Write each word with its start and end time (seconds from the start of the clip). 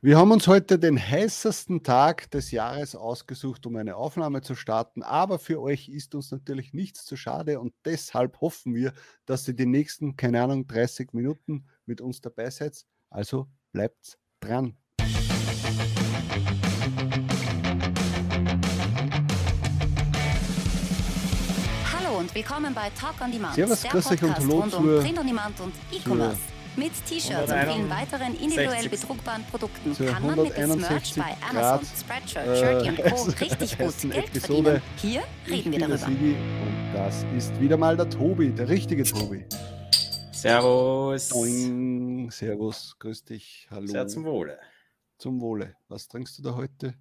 Wir 0.00 0.16
haben 0.16 0.30
uns 0.30 0.46
heute 0.46 0.78
den 0.78 0.96
heißesten 0.96 1.82
Tag 1.82 2.30
des 2.30 2.52
Jahres 2.52 2.94
ausgesucht, 2.94 3.66
um 3.66 3.74
eine 3.76 3.96
Aufnahme 3.96 4.42
zu 4.42 4.54
starten. 4.54 5.02
Aber 5.02 5.40
für 5.40 5.60
euch 5.60 5.88
ist 5.88 6.14
uns 6.14 6.30
natürlich 6.30 6.72
nichts 6.72 7.04
zu 7.04 7.16
schade 7.16 7.58
und 7.58 7.74
deshalb 7.84 8.40
hoffen 8.40 8.74
wir, 8.76 8.92
dass 9.26 9.48
ihr 9.48 9.54
die 9.54 9.66
nächsten, 9.66 10.16
keine 10.16 10.40
Ahnung, 10.42 10.68
30 10.68 11.14
Minuten 11.14 11.66
mit 11.84 12.00
uns 12.00 12.20
dabei 12.20 12.48
seid. 12.50 12.84
Also 13.10 13.48
bleibt 13.72 14.18
dran. 14.38 14.76
Hallo 21.92 22.18
und 22.18 22.34
willkommen 22.34 22.74
bei 22.74 22.90
Talk 22.90 23.20
on 23.20 23.30
Demand, 23.32 23.54
Servus, 23.54 23.80
der 23.82 23.90
grüß 23.90 24.10
euch 24.12 24.22
und 24.22 24.34
hallo 24.38 24.66
zur- 24.68 25.00
Print 25.00 25.18
on 25.18 25.26
Demand 25.26 25.60
und 25.60 25.72
E-Commerce. 25.92 26.38
Mit 26.78 26.92
T-Shirts 27.06 27.50
und 27.50 27.58
161. 27.58 27.74
vielen 27.74 27.90
weiteren 27.90 28.34
individuell 28.34 28.82
60. 28.82 28.90
bedruckbaren 29.00 29.44
Produkten 29.46 29.96
kann 29.96 30.22
man 30.24 30.42
mit 30.42 30.56
des 30.56 30.76
Merch 30.76 31.16
161 31.16 31.16
bei 31.16 31.36
Grad, 31.50 31.50
Amazon, 31.50 31.96
Spreadshirt, 31.98 32.46
äh, 32.46 32.56
Shirty 32.56 32.88
und 32.88 33.10
Co. 33.10 33.22
richtig 33.40 33.78
gut 33.78 34.00
Geld 34.00 34.28
Episode. 34.28 34.62
verdienen. 34.62 34.82
Hier 34.98 35.22
Ich 35.46 35.52
reden 35.52 35.72
wir 35.72 35.78
darüber. 35.80 36.06
Und 36.06 36.92
das 36.94 37.24
ist 37.36 37.60
wieder 37.60 37.76
mal 37.76 37.96
der 37.96 38.08
Tobi, 38.08 38.52
der 38.52 38.68
richtige 38.68 39.02
Tobi. 39.02 39.44
Servus. 40.30 41.30
Doing. 41.30 42.30
Servus, 42.30 42.96
grüß 43.00 43.24
dich, 43.24 43.66
hallo. 43.72 43.88
Sehr 43.88 44.06
zum 44.06 44.24
Wohle. 44.24 44.60
Zum 45.18 45.40
Wohle. 45.40 45.74
Was 45.88 46.06
trinkst 46.06 46.38
du 46.38 46.42
da 46.44 46.54
heute? 46.54 46.94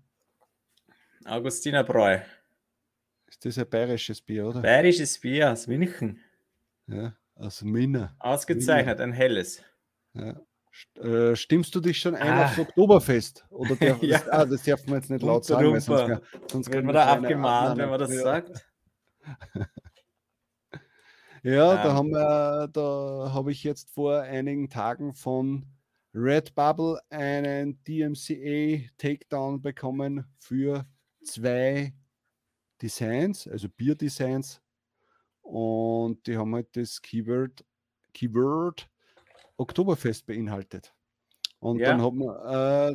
Augustinerbräu. 1.24 2.20
Ist 3.28 3.46
das 3.46 3.60
ein 3.60 3.70
bayerisches 3.70 4.22
Bier, 4.22 4.48
oder? 4.48 4.60
Bayerisches 4.60 5.20
Bier 5.20 5.52
aus 5.52 5.68
München. 5.68 6.20
Ja, 6.88 7.16
aus 7.40 7.62
Minna. 7.62 8.16
Ausgezeichnet, 8.20 9.00
ein 9.00 9.12
helles. 9.14 9.62
Ja. 10.14 10.40
Äh, 11.02 11.36
stimmst 11.36 11.74
du 11.74 11.80
dich 11.80 11.98
schon 12.00 12.14
ein 12.16 12.28
Ah. 12.34 12.46
aufs 12.46 12.60
Oktoberfest? 12.60 13.46
Oder 13.50 13.76
darf, 13.76 14.04
Ja. 14.04 14.20
das, 14.20 14.30
ah, 14.30 14.46
das 14.46 14.64
darf 14.64 14.86
man 14.86 14.96
jetzt 15.00 15.10
nicht 15.10 15.24
laut 15.24 15.44
sagen, 15.46 15.72
weil 15.72 15.82
sonst, 15.82 16.08
wär- 16.08 16.22
sonst 16.52 16.72
Wird 16.72 16.86
man 16.86 16.94
da 16.94 17.06
abgemahnt, 17.14 17.78
wenn 17.80 17.90
man 17.90 18.00
das 18.00 18.14
ja. 18.14 18.22
sagt? 18.22 18.68
Ja, 21.44 21.76
da 21.76 21.90
Ähm. 21.92 21.96
haben 21.96 22.10
wir, 22.12 22.68
da 22.74 23.32
habe 23.34 23.52
ich 23.52 23.64
jetzt 23.64 23.90
vor 23.92 24.22
einigen 24.22 24.70
Tagen 24.70 25.14
von 25.14 25.66
Redbubble 26.14 27.00
einen 27.10 27.82
DMCA 27.84 28.90
Takedown 28.98 29.62
bekommen 29.62 30.26
für 30.40 30.86
zwei 31.24 31.94
Designs, 32.82 33.48
also 33.48 33.70
Bierdesigns. 33.70 34.62
Und 35.48 36.28
die 36.28 36.38
haben 36.38 36.54
halt 36.54 36.76
das 36.76 37.02
Keyword, 37.02 37.64
Keyword 38.14 38.90
Oktoberfest 39.56 40.26
beinhaltet. 40.26 40.94
Und 41.60 41.80
Ja. 41.80 41.92
dann 41.92 42.02
hat 42.02 42.14
man, 42.14 42.28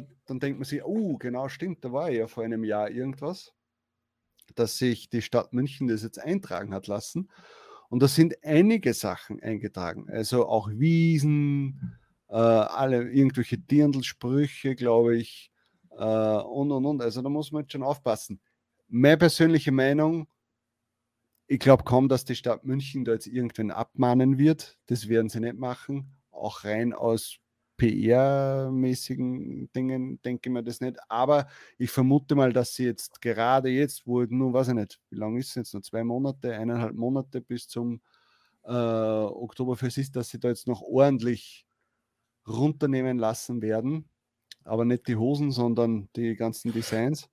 äh, 0.03 0.06
dann 0.27 0.39
denkt 0.39 0.59
man 0.59 0.67
sich, 0.67 0.84
oh, 0.84 1.17
genau 1.17 1.48
stimmt, 1.48 1.84
da 1.84 1.92
war 1.92 2.11
ja 2.11 2.27
vor 2.27 2.44
einem 2.44 2.62
Jahr 2.62 2.91
irgendwas, 2.91 3.53
dass 4.55 4.77
sich 4.77 5.09
die 5.09 5.22
Stadt 5.22 5.53
München 5.55 5.89
das 5.89 6.03
jetzt 6.03 6.19
eintragen 6.19 6.75
hat 6.75 6.86
lassen. 6.86 7.31
Und 7.89 8.03
da 8.03 8.09
sind 8.09 8.34
einige 8.44 8.92
Sachen 8.94 9.42
eingetragen. 9.42 10.09
Also 10.11 10.47
auch 10.47 10.69
Wiesen, 10.70 11.98
äh, 12.28 12.34
alle 12.34 13.11
irgendwelche 13.11 13.59
Dirndl-Sprüche, 13.59 14.75
glaube 14.75 15.16
ich, 15.16 15.50
äh, 15.91 16.37
und 16.37 16.70
und 16.70 16.84
und. 16.84 17.03
Also 17.03 17.22
da 17.22 17.28
muss 17.31 17.50
man 17.50 17.62
jetzt 17.62 17.72
schon 17.72 17.83
aufpassen. 17.83 18.41
Meine 18.89 19.16
persönliche 19.16 19.72
Meinung, 19.72 20.28
ich 21.53 21.58
glaube 21.58 21.84
kaum, 21.84 22.08
dass 22.08 22.25
die 22.25 22.34
Stadt 22.34 22.64
München 22.64 23.05
da 23.05 23.12
jetzt 23.12 23.27
irgendwen 23.27 23.70
abmahnen 23.70 24.39
wird. 24.39 24.78
Das 24.86 25.08
werden 25.08 25.28
sie 25.28 25.41
nicht 25.41 25.59
machen. 25.59 26.17
Auch 26.31 26.64
rein 26.64 26.94
aus 26.94 27.41
PR-mäßigen 27.78 29.70
Dingen 29.75 30.22
denke 30.22 30.48
ich 30.48 30.53
mir 30.53 30.62
das 30.62 30.81
nicht. 30.81 30.97
Aber 31.11 31.48
ich 31.77 31.91
vermute 31.91 32.36
mal, 32.36 32.55
dass 32.55 32.75
sie 32.75 32.86
jetzt 32.86 33.20
gerade 33.20 33.69
jetzt, 33.69 34.06
wo 34.06 34.22
nur, 34.22 34.55
weiß 34.55 34.69
ich 34.69 34.75
nicht, 34.75 34.98
wie 35.11 35.17
lange 35.17 35.41
ist 35.41 35.48
es 35.50 35.55
jetzt 35.56 35.75
noch? 35.75 35.83
Zwei 35.83 36.05
Monate, 36.05 36.55
eineinhalb 36.55 36.94
Monate 36.94 37.42
bis 37.42 37.69
zum 37.69 38.00
äh, 38.65 38.71
Oktoberfest 38.72 39.99
ist, 39.99 40.16
dass 40.16 40.31
sie 40.31 40.41
da 40.41 40.49
jetzt 40.49 40.66
noch 40.66 40.81
ordentlich 40.81 41.66
runternehmen 42.49 43.19
lassen 43.19 43.60
werden. 43.60 44.09
Aber 44.65 44.87
nicht 44.87 45.06
die 45.06 45.16
Hosen, 45.16 45.50
sondern 45.50 46.09
die 46.16 46.34
ganzen 46.34 46.72
Designs. 46.72 47.28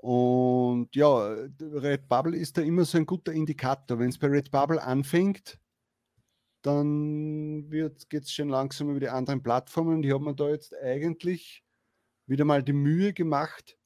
Und 0.00 0.94
ja, 0.94 1.34
Redbubble 1.60 2.36
ist 2.36 2.56
da 2.56 2.62
immer 2.62 2.84
so 2.84 2.98
ein 2.98 3.06
guter 3.06 3.32
Indikator. 3.32 3.98
Wenn 3.98 4.10
es 4.10 4.18
bei 4.18 4.28
Redbubble 4.28 4.82
anfängt, 4.82 5.58
dann 6.62 7.68
geht 7.70 8.24
es 8.24 8.32
schon 8.32 8.48
langsam 8.48 8.90
über 8.90 9.00
die 9.00 9.08
anderen 9.08 9.42
Plattformen. 9.42 10.02
Die 10.02 10.12
haben 10.12 10.24
mir 10.24 10.34
da 10.34 10.48
jetzt 10.48 10.74
eigentlich 10.76 11.64
wieder 12.26 12.44
mal 12.44 12.62
die 12.62 12.72
Mühe 12.72 13.12
gemacht 13.12 13.76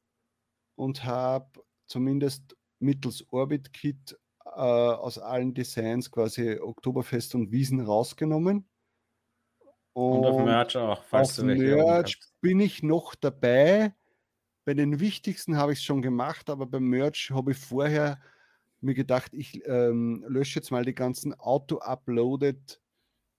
und 0.77 1.05
habe 1.05 1.63
zumindest 1.87 2.57
mittels 2.79 3.25
Orbit 3.31 3.73
Kit 3.73 4.19
äh, 4.45 4.51
aus 4.51 5.19
allen 5.19 5.55
Designs 5.55 6.11
quasi 6.11 6.59
Oktoberfest 6.59 7.35
und 7.35 7.53
Wiesen 7.53 7.81
rausgenommen. 7.81 8.69
Und 9.95 10.25
auf 10.25 10.43
Merch 10.45 10.77
auch, 10.77 11.03
falls 11.05 11.39
auf 11.39 11.47
du 11.47 11.55
Merch 11.55 12.19
bin 12.41 12.61
ich 12.61 12.83
noch 12.83 13.15
dabei. 13.15 13.95
Bei 14.65 14.75
den 14.75 15.01
wichtigsten 15.01 15.57
habe 15.57 15.73
ich 15.73 15.81
es 15.81 15.85
schon 15.85 16.03
gemacht, 16.03 16.49
aber 16.51 16.67
beim 16.67 16.85
Merch 16.85 17.31
habe 17.33 17.53
ich 17.53 17.59
vorher 17.59 18.21
mir 18.81 18.95
gedacht, 18.95 19.33
ich 19.35 19.63
ähm, 19.67 20.25
lösche 20.29 20.59
jetzt 20.61 20.71
mal 20.71 20.85
die 20.85 20.95
ganzen 20.95 21.35
auto-uploaded 21.35 22.81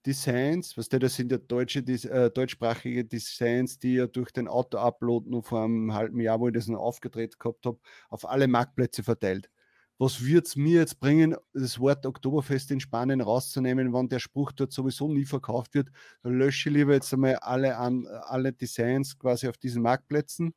Designs. 0.06 0.76
Was 0.76 0.88
das 0.88 1.14
sind 1.14 1.32
ja 1.32 1.38
deutsche, 1.38 1.80
äh, 1.80 2.30
deutschsprachige 2.30 3.04
Designs, 3.04 3.78
die 3.78 3.94
ja 3.94 4.06
durch 4.06 4.32
den 4.32 4.48
Auto-Upload 4.48 5.30
nur 5.30 5.42
vor 5.42 5.64
einem 5.64 5.94
halben 5.94 6.20
Jahr, 6.20 6.40
wo 6.40 6.48
ich 6.48 6.54
das 6.54 6.68
noch 6.68 6.80
aufgedreht 6.80 7.38
gehabt 7.40 7.64
habe, 7.66 7.78
auf 8.10 8.28
alle 8.28 8.48
Marktplätze 8.48 9.02
verteilt. 9.02 9.50
Was 9.98 10.24
wird 10.24 10.46
es 10.46 10.56
mir 10.56 10.80
jetzt 10.80 10.98
bringen, 11.00 11.36
das 11.52 11.78
Wort 11.78 12.04
Oktoberfest 12.04 12.70
in 12.72 12.80
Spanien 12.80 13.20
rauszunehmen, 13.20 13.94
wenn 13.94 14.08
der 14.08 14.18
Spruch 14.18 14.52
dort 14.52 14.72
sowieso 14.72 15.08
nie 15.08 15.24
verkauft 15.24 15.74
wird? 15.74 15.90
Dann 16.22 16.36
lösche 16.36 16.68
ich 16.68 16.74
lieber 16.74 16.94
jetzt 16.94 17.12
einmal 17.14 17.36
alle, 17.36 17.76
an, 17.78 18.06
alle 18.06 18.52
Designs 18.52 19.16
quasi 19.18 19.48
auf 19.48 19.56
diesen 19.56 19.82
Marktplätzen, 19.82 20.54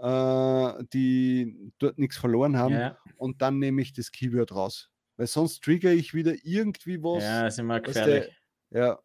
äh, 0.00 0.84
die 0.92 1.72
dort 1.78 1.98
nichts 1.98 2.16
verloren 2.16 2.56
haben 2.56 2.74
Ja, 2.74 2.98
und 3.16 3.42
dann 3.42 3.58
nehme 3.58 3.82
ich 3.82 3.92
das 3.92 4.10
Keyword 4.12 4.52
raus. 4.52 4.90
Weil 5.16 5.26
sonst 5.26 5.62
trigger 5.64 5.92
ich 5.92 6.14
wieder 6.14 6.34
irgendwie 6.44 7.02
was. 7.02 7.24
ja, 7.24 7.46
ist 7.48 7.58
immer 7.58 7.80
gefährlich. 7.80 8.30
der- 8.70 8.80
ja. 8.86 8.98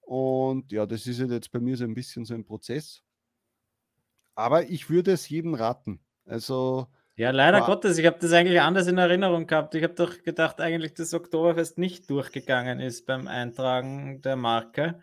Und 0.00 0.72
ja, 0.72 0.86
das 0.86 1.06
ist 1.06 1.20
halt 1.20 1.30
jetzt 1.30 1.52
bei 1.52 1.60
mir 1.60 1.76
so 1.76 1.84
ein 1.84 1.92
bisschen 1.94 2.24
so 2.24 2.32
ein 2.34 2.44
Prozess. 2.44 3.02
Aber 4.34 4.68
ich 4.68 4.88
würde 4.88 5.12
es 5.12 5.28
jedem 5.28 5.54
raten. 5.54 6.00
Also, 6.24 6.86
Ja, 7.16 7.30
leider 7.32 7.60
Wa- 7.62 7.66
Gottes, 7.66 7.98
ich 7.98 8.06
habe 8.06 8.18
das 8.20 8.32
eigentlich 8.32 8.60
anders 8.60 8.86
in 8.86 8.96
Erinnerung 8.98 9.46
gehabt. 9.46 9.74
Ich 9.74 9.82
habe 9.82 9.94
doch 9.94 10.22
gedacht, 10.22 10.60
eigentlich, 10.60 10.94
dass 10.94 11.12
Oktoberfest 11.14 11.76
nicht 11.78 12.08
durchgegangen 12.08 12.80
ist 12.80 13.06
beim 13.06 13.26
Eintragen 13.26 14.22
der 14.22 14.36
Marke. 14.36 15.02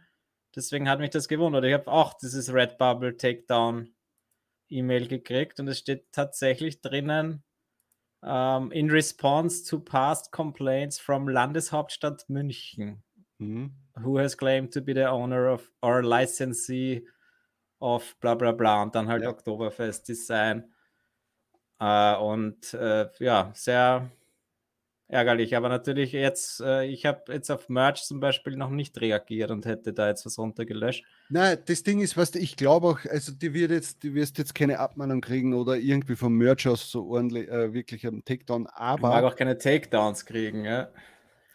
Deswegen 0.56 0.88
hat 0.89 1.00
mich 1.00 1.09
das 1.09 1.27
gewundert. 1.27 1.66
Ich 1.66 1.73
habe 1.73 1.91
auch 1.91 2.13
dieses 2.13 2.53
Redbubble 2.53 3.17
Takedown 3.17 3.94
E-Mail 4.75 5.08
gekriegt 5.08 5.59
und 5.59 5.68
es 5.68 5.80
steht 5.80 6.12
tatsächlich 6.12 6.81
drinnen, 6.81 7.44
ähm, 8.24 8.72
in 8.72 8.90
response 8.91 9.63
to 9.69 9.80
past 9.80 10.31
complaints 10.31 11.00
from 11.00 11.28
Landeshauptstadt 11.28 12.28
München, 12.30 13.03
hm, 13.40 13.72
who 14.03 14.18
has 14.19 14.36
claimed 14.38 14.74
to 14.74 14.81
be 14.81 14.94
the 14.94 15.06
owner 15.06 15.52
of 15.52 15.72
or 15.81 16.03
licensee 16.03 17.08
of 17.80 18.16
bla 18.19 18.36
bla 18.36 18.52
bla 18.52 18.84
und 18.84 18.96
dann 18.96 19.08
halt 19.08 19.24
Ja. 19.24 19.30
Oktoberfest 19.30 20.08
Design. 20.08 20.72
Äh, 21.80 22.16
und 22.18 22.74
äh, 22.74 23.09
ja, 23.19 23.52
sehr 23.53 24.09
ärgerlich. 25.07 25.55
Aber 25.55 25.69
natürlich 25.69 26.11
jetzt, 26.11 26.61
äh, 26.61 26.85
ich 26.85 27.05
habe 27.05 27.33
jetzt 27.33 27.49
auf 27.51 27.69
Merch 27.69 28.03
zum 28.03 28.19
Beispiel 28.19 28.55
noch 28.55 28.69
nicht 28.69 28.99
reagiert 28.99 29.51
und 29.51 29.66
hätte 29.66 29.93
da 29.93 30.07
jetzt 30.07 30.25
was 30.25 30.38
runtergelöscht. 30.38 31.03
Nein, 31.29 31.57
das 31.66 31.83
Ding 31.83 32.01
ist, 32.01 32.17
was 32.17 32.35
ich 32.35 32.55
glaube 32.55 32.88
auch, 32.88 32.99
also 33.05 33.31
die 33.31 33.53
wird 33.53 33.71
jetzt, 33.71 34.03
du 34.03 34.13
wirst 34.13 34.38
jetzt 34.38 34.56
keine 34.56 34.80
Abmahnung 34.80 35.21
kriegen 35.21 35.53
oder 35.53 35.77
irgendwie 35.77 36.15
vom 36.15 36.35
Merch 36.35 36.68
aus 36.68 36.89
so 36.89 37.07
ordentlich, 37.07 37.47
äh, 37.50 37.74
wirklich 37.74 38.06
einen 38.07 38.24
Takedown, 38.24 38.68
Ich 38.74 38.80
mag 38.80 39.03
aber 39.03 39.27
auch 39.27 39.35
keine 39.35 39.57
Takedowns 39.57 40.25
kriegen. 40.25 40.65
Ja? 40.65 40.89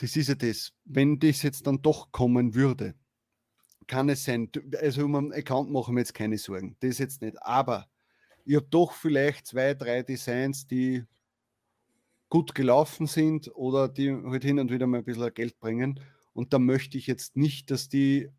das 0.00 0.16
ist 0.16 0.28
ja 0.28 0.34
das. 0.34 0.72
Wenn 0.84 1.18
das 1.18 1.42
jetzt 1.42 1.66
dann 1.66 1.82
doch 1.82 2.10
kommen 2.10 2.54
würde, 2.54 2.94
kann 3.86 4.08
es 4.08 4.24
sein, 4.24 4.50
also 4.80 5.04
um 5.04 5.14
einen 5.14 5.32
Account 5.32 5.70
machen 5.70 5.94
wir 5.94 6.00
jetzt 6.00 6.14
keine 6.14 6.38
Sorgen, 6.38 6.76
das 6.80 6.98
jetzt 6.98 7.22
nicht, 7.22 7.40
aber 7.42 7.86
ich 8.44 8.56
habe 8.56 8.66
doch 8.70 8.92
vielleicht 8.92 9.46
zwei, 9.46 9.74
drei 9.74 10.02
Designs, 10.02 10.66
die 10.66 11.04
gut 12.30 12.54
gelaufen 12.54 13.06
sind 13.06 13.54
oder 13.54 13.88
die 13.88 14.10
halt 14.10 14.44
hin 14.44 14.58
und 14.58 14.70
wieder 14.70 14.86
mal 14.86 14.98
ein 14.98 15.04
bisschen 15.04 15.34
Geld 15.34 15.58
bringen. 15.58 16.00
Und 16.32 16.54
da 16.54 16.58
möchte 16.58 16.96
ich 16.96 17.06
jetzt 17.06 17.36
nicht, 17.36 17.70
dass 17.70 17.88
die 17.88 18.30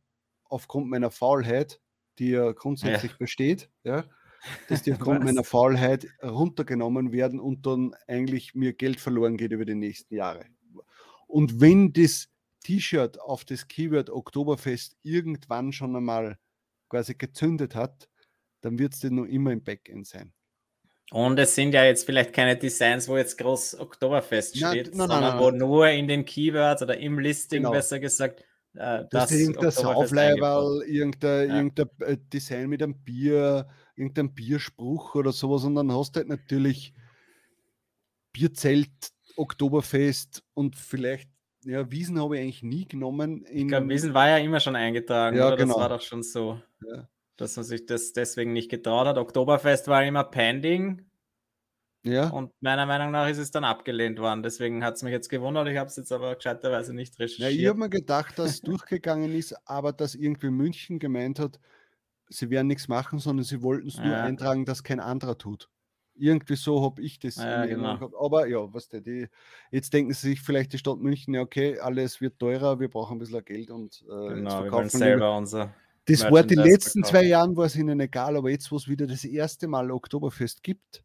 aufgrund 0.45 0.89
meiner 0.89 1.11
Faulheit, 1.11 1.79
die 2.17 2.29
ja 2.29 2.51
grundsätzlich 2.53 3.17
besteht, 3.17 3.69
ja, 3.83 4.05
dass 4.69 4.81
die 4.81 4.93
aufgrund 4.93 5.23
meiner 5.23 5.43
Faulheit 5.43 6.07
runtergenommen 6.23 7.11
werden 7.11 7.39
und 7.39 7.65
dann 7.67 7.93
eigentlich 8.07 8.55
mir 8.55 8.73
Geld 8.73 8.99
verloren 8.99 9.37
geht 9.37 9.51
über 9.51 9.65
die 9.65 9.75
nächsten 9.75 10.15
Jahre. 10.15 10.45
Und 11.27 11.61
wenn 11.61 11.93
das 11.93 12.29
T-Shirt 12.63 13.19
auf 13.19 13.45
das 13.45 13.67
Keyword 13.67 14.09
Oktoberfest 14.09 14.97
irgendwann 15.03 15.73
schon 15.73 15.95
einmal 15.95 16.37
quasi 16.89 17.15
gezündet 17.15 17.75
hat, 17.75 18.09
dann 18.61 18.79
wird 18.79 18.93
es 18.93 19.03
noch 19.03 19.25
immer 19.25 19.51
im 19.51 19.63
Backend 19.63 20.07
sein. 20.07 20.33
Und 21.13 21.37
es 21.39 21.55
sind 21.55 21.73
ja 21.73 21.83
jetzt 21.83 22.05
vielleicht 22.05 22.31
keine 22.33 22.55
Designs, 22.55 23.07
wo 23.09 23.17
jetzt 23.17 23.37
groß 23.37 23.79
Oktoberfest 23.79 24.55
steht, 24.55 24.95
nein, 24.95 25.09
nein, 25.09 25.09
sondern 25.09 25.39
wo 25.39 25.51
nur 25.51 25.89
in 25.89 26.07
den 26.07 26.23
Keywords 26.23 26.81
oder 26.81 26.97
im 26.97 27.19
Listing 27.19 27.63
Genau. 27.63 27.71
besser 27.71 27.99
gesagt 27.99 28.45
äh, 28.75 29.03
Das 29.09 29.29
ist 29.31 29.39
irgendein. 29.41 29.71
Saufleiberl, 29.71 30.83
irgendein, 30.87 31.49
Ja. 31.49 31.55
irgendein 31.57 31.89
äh, 31.99 32.17
Design 32.31 32.69
mit 32.69 32.81
einem 32.81 32.95
Bier, 33.03 33.67
irgendein 33.97 34.33
Bierspruch 34.33 35.15
oder 35.15 35.33
sowas 35.33 35.65
und 35.65 35.75
dann 35.75 35.91
hast 35.91 36.15
du 36.15 36.19
halt 36.19 36.29
natürlich 36.29 36.93
Bierzelt, 38.31 38.89
Oktoberfest 39.35 40.43
und 40.53 40.75
vielleicht, 40.77 41.29
ja, 41.65 41.91
Wiesen 41.91 42.19
habe 42.21 42.37
ich 42.37 42.41
eigentlich 42.43 42.63
nie 42.63 42.87
genommen. 42.87 43.45
Ich 43.51 43.67
glaube, 43.67 43.89
Wiesen 43.89 44.13
war 44.13 44.29
ja 44.29 44.37
immer 44.37 44.59
schon 44.61 44.75
eingetragen, 44.77 45.37
Ja, 45.37 45.47
oder? 45.47 45.57
genau. 45.57 45.73
Das 45.73 45.81
war 45.81 45.89
doch 45.89 46.01
schon 46.01 46.23
so, 46.23 46.59
Ja. 46.81 47.09
Dass 47.37 47.55
man 47.55 47.65
sich 47.65 47.85
das 47.85 48.13
deswegen 48.13 48.53
nicht 48.53 48.69
getraut 48.69 49.07
hat. 49.07 49.17
Oktoberfest 49.17 49.87
war 49.87 50.03
immer 50.03 50.23
pending 50.23 51.11
ja, 52.03 52.29
und 52.29 52.51
meiner 52.61 52.87
Meinung 52.87 53.11
nach 53.11 53.29
ist 53.29 53.37
es 53.37 53.51
dann 53.51 53.63
abgelehnt 53.63 54.19
worden. 54.19 54.41
Deswegen 54.41 54.83
hat 54.83 54.95
es 54.95 55.03
mich 55.03 55.11
jetzt 55.11 55.29
gewundert. 55.29 55.67
Ich 55.67 55.77
habe 55.77 55.87
es 55.87 55.95
jetzt 55.95 56.11
aber 56.11 56.35
gescheiterweise 56.35 56.95
nicht 56.95 57.17
ja, 57.19 57.25
ich 57.25 57.39
recherchiert. 57.39 57.69
habe 57.69 57.79
mir 57.79 57.89
gedacht, 57.89 58.39
dass 58.39 58.51
es 58.51 58.61
durchgegangen 58.61 59.31
ist, 59.35 59.55
aber 59.69 59.93
dass 59.93 60.15
irgendwie 60.15 60.49
München 60.49 60.97
gemeint 60.97 61.37
hat, 61.37 61.59
sie 62.27 62.49
werden 62.49 62.67
nichts 62.67 62.87
machen, 62.87 63.19
sondern 63.19 63.43
sie 63.43 63.61
wollten 63.61 63.87
es 63.87 63.97
nur 63.97 64.07
Ja. 64.07 64.23
eintragen, 64.23 64.65
dass 64.65 64.83
kein 64.83 64.99
anderer 64.99 65.37
tut. 65.37 65.69
Irgendwie 66.15 66.55
so 66.55 66.83
habe 66.83 67.01
ich 67.03 67.19
das. 67.19 67.35
Ja, 67.35 67.65
genau. 67.65 67.95
gehabt. 67.95 68.15
Aber 68.19 68.47
ja, 68.47 68.73
was 68.73 68.89
der, 68.89 69.01
die, 69.01 69.27
jetzt 69.71 69.93
denken 69.93 70.13
sie 70.13 70.29
sich 70.29 70.41
vielleicht 70.41 70.73
die 70.73 70.77
Stadt 70.77 70.97
München, 70.97 71.33
ja, 71.35 71.41
okay, 71.41 71.79
alles 71.79 72.19
wird 72.19 72.39
teurer, 72.39 72.79
wir 72.79 72.89
brauchen 72.89 73.15
ein 73.15 73.19
bisschen 73.19 73.45
Geld 73.45 73.69
und 73.69 74.03
äh, 74.07 74.33
genau, 74.35 74.63
wir 74.63 74.71
wollen 74.71 74.89
selber 74.89 75.37
unser. 75.37 75.73
Das 76.11 76.31
war 76.31 76.43
die 76.43 76.55
letzten 76.55 77.03
zwei. 77.03 77.23
Jahren 77.23 77.55
war 77.55 77.65
es 77.65 77.75
ihnen 77.75 77.99
egal, 77.99 78.35
aber 78.37 78.49
jetzt, 78.49 78.71
wo 78.71 78.75
es 78.77 78.87
wieder 78.87 79.07
das 79.07 79.23
erste 79.23 79.67
Mal 79.67 79.91
Oktoberfest 79.91 80.63
gibt, 80.63 81.03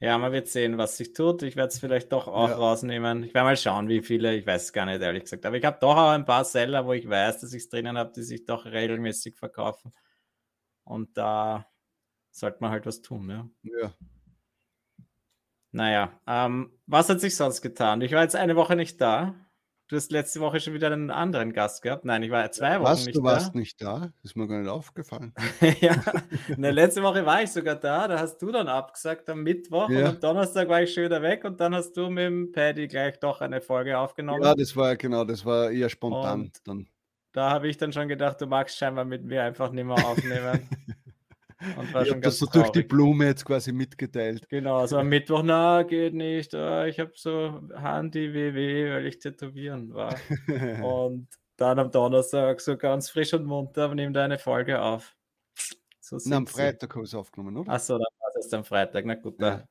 Ja, 0.00 0.18
man 0.18 0.32
wird 0.32 0.48
sehen, 0.48 0.76
was 0.76 0.98
sich 0.98 1.14
tut. 1.14 1.42
Ich 1.44 1.56
werde 1.56 1.68
es 1.68 1.78
vielleicht 1.78 2.12
doch 2.12 2.28
auch 2.28 2.48
Ja. 2.50 2.56
rausnehmen. 2.56 3.22
Ich 3.24 3.32
werde 3.32 3.44
mal 3.46 3.56
schauen, 3.56 3.88
wie 3.88 4.02
viele. 4.02 4.34
Ich 4.36 4.46
weiß 4.46 4.64
es 4.64 4.72
gar 4.74 4.84
nicht, 4.84 5.00
ehrlich 5.00 5.22
gesagt. 5.22 5.46
Aber 5.46 5.56
ich 5.56 5.64
habe 5.64 5.78
doch 5.80 5.96
auch 5.96 6.10
ein 6.10 6.26
paar 6.26 6.44
Seller, 6.44 6.84
wo 6.84 6.92
ich 6.92 7.08
weiß, 7.08 7.40
dass 7.40 7.54
ich 7.54 7.62
es 7.62 7.68
drinnen 7.70 7.96
habe, 7.96 8.12
die 8.14 8.22
sich 8.22 8.44
doch 8.44 8.66
regelmäßig 8.66 9.36
verkaufen. 9.36 9.92
Und 10.84 11.16
da 11.16 11.66
sollte 12.32 12.58
man 12.60 12.70
halt 12.70 12.84
was 12.84 13.00
tun. 13.00 13.30
Ja. 13.30 13.48
ja, 13.62 13.94
Naja, 15.72 16.20
ähm, 16.26 16.78
was 16.86 17.08
hat 17.08 17.20
sich 17.20 17.34
sonst 17.34 17.62
getan? 17.62 18.02
Ich 18.02 18.12
war 18.12 18.22
jetzt 18.22 18.36
eine 18.36 18.56
Woche 18.56 18.76
nicht 18.76 19.00
da. 19.00 19.34
Du 19.88 19.96
hast 19.96 20.10
letzte 20.12 20.40
Woche 20.40 20.60
schon 20.60 20.72
wieder 20.72 20.90
einen 20.90 21.10
anderen 21.10 21.52
Gast 21.52 21.82
gehabt. 21.82 22.06
Nein, 22.06 22.22
ich 22.22 22.30
war 22.30 22.50
zwei 22.50 22.76
Wochen 22.76 22.84
was, 22.84 23.04
nicht 23.04 23.16
du 23.16 23.20
da. 23.20 23.26
warst 23.26 23.54
nicht 23.54 23.82
da? 23.82 24.12
Ist 24.22 24.34
mir 24.34 24.46
gar 24.48 24.58
nicht 24.60 24.70
aufgefallen. 24.70 25.34
ja, 25.80 25.94
ne, 26.56 26.70
letzte 26.70 27.02
Woche 27.02 27.26
war 27.26 27.42
ich 27.42 27.52
sogar 27.52 27.76
da, 27.76 28.08
da 28.08 28.18
hast 28.18 28.38
du 28.38 28.50
dann 28.50 28.66
abgesagt 28.68 29.28
am 29.28 29.42
Mittwoch 29.42 29.88
und 29.90 29.98
Ja. 29.98 30.08
am 30.08 30.20
Donnerstag 30.20 30.68
war 30.70 30.80
ich 30.82 30.94
schon 30.94 31.04
wieder 31.04 31.20
weg 31.20 31.44
und 31.44 31.60
dann 31.60 31.74
hast 31.74 31.92
du 31.98 32.08
mit 32.08 32.24
dem 32.24 32.50
Paddy 32.52 32.88
gleich 32.88 33.18
doch 33.20 33.42
eine 33.42 33.60
Folge 33.60 33.98
aufgenommen. 33.98 34.42
Ja, 34.42 34.54
das 34.54 34.74
war 34.74 34.96
genau, 34.96 35.24
das 35.24 35.44
war 35.44 35.70
eher 35.70 35.90
spontan 35.90 36.40
Und- 36.42 36.60
dann. 36.66 36.86
Da 37.32 37.50
habe 37.50 37.66
ich 37.68 37.76
dann 37.76 37.92
schon 37.92 38.06
gedacht, 38.08 38.40
du 38.40 38.46
magst 38.46 38.78
scheinbar 38.78 39.04
mit 39.04 39.24
mir 39.24 39.42
einfach 39.42 39.70
nicht 39.72 39.84
mehr 39.84 39.96
aufnehmen. 40.06 40.68
und 41.76 41.92
war 41.94 42.02
Ich 42.02 42.10
habe 42.10 42.20
das 42.20 42.38
so 42.38 42.46
durch 42.46 42.66
die 42.70 42.80
traurig. 42.80 42.88
Blume 42.88 43.26
jetzt 43.26 43.44
quasi 43.44 43.72
mitgeteilt. 43.72 44.48
Genau, 44.48 44.78
also 44.78 44.98
am 44.98 45.08
Mittwoch, 45.08 45.42
na, 45.44 45.82
geht 45.82 46.14
nicht. 46.14 46.54
ah, 46.54 46.86
ich 46.86 46.98
habe 47.00 47.12
so 47.14 47.60
Handy-WW, 47.76 48.90
weil 48.92 49.06
ich 49.06 49.18
tätowieren 49.18 49.92
war. 49.94 50.14
Und 50.84 51.28
dann 51.56 51.78
am 51.78 51.90
Donnerstag 51.90 52.60
so 52.60 52.76
ganz 52.76 53.10
frisch 53.10 53.32
und 53.34 53.44
munter, 53.46 53.94
nimm 53.94 54.12
deine 54.12 54.38
Folge 54.38 54.80
auf. 54.82 55.14
So 56.00 56.18
Na, 56.26 56.36
am. 56.38 56.46
Freitag 56.46 56.90
habe 56.94 57.04
ich 57.04 57.10
es 57.10 57.14
aufgenommen, 57.14 57.56
oder? 57.56 57.72
Achso, 57.72 57.94
dann 57.94 58.06
war 58.18 58.30
es 58.38 58.52
am 58.52 58.64
Freitag. 58.64 59.04
Na 59.06 59.14
gut, 59.14 59.40
Ja. 59.40 59.50
da 59.58 59.68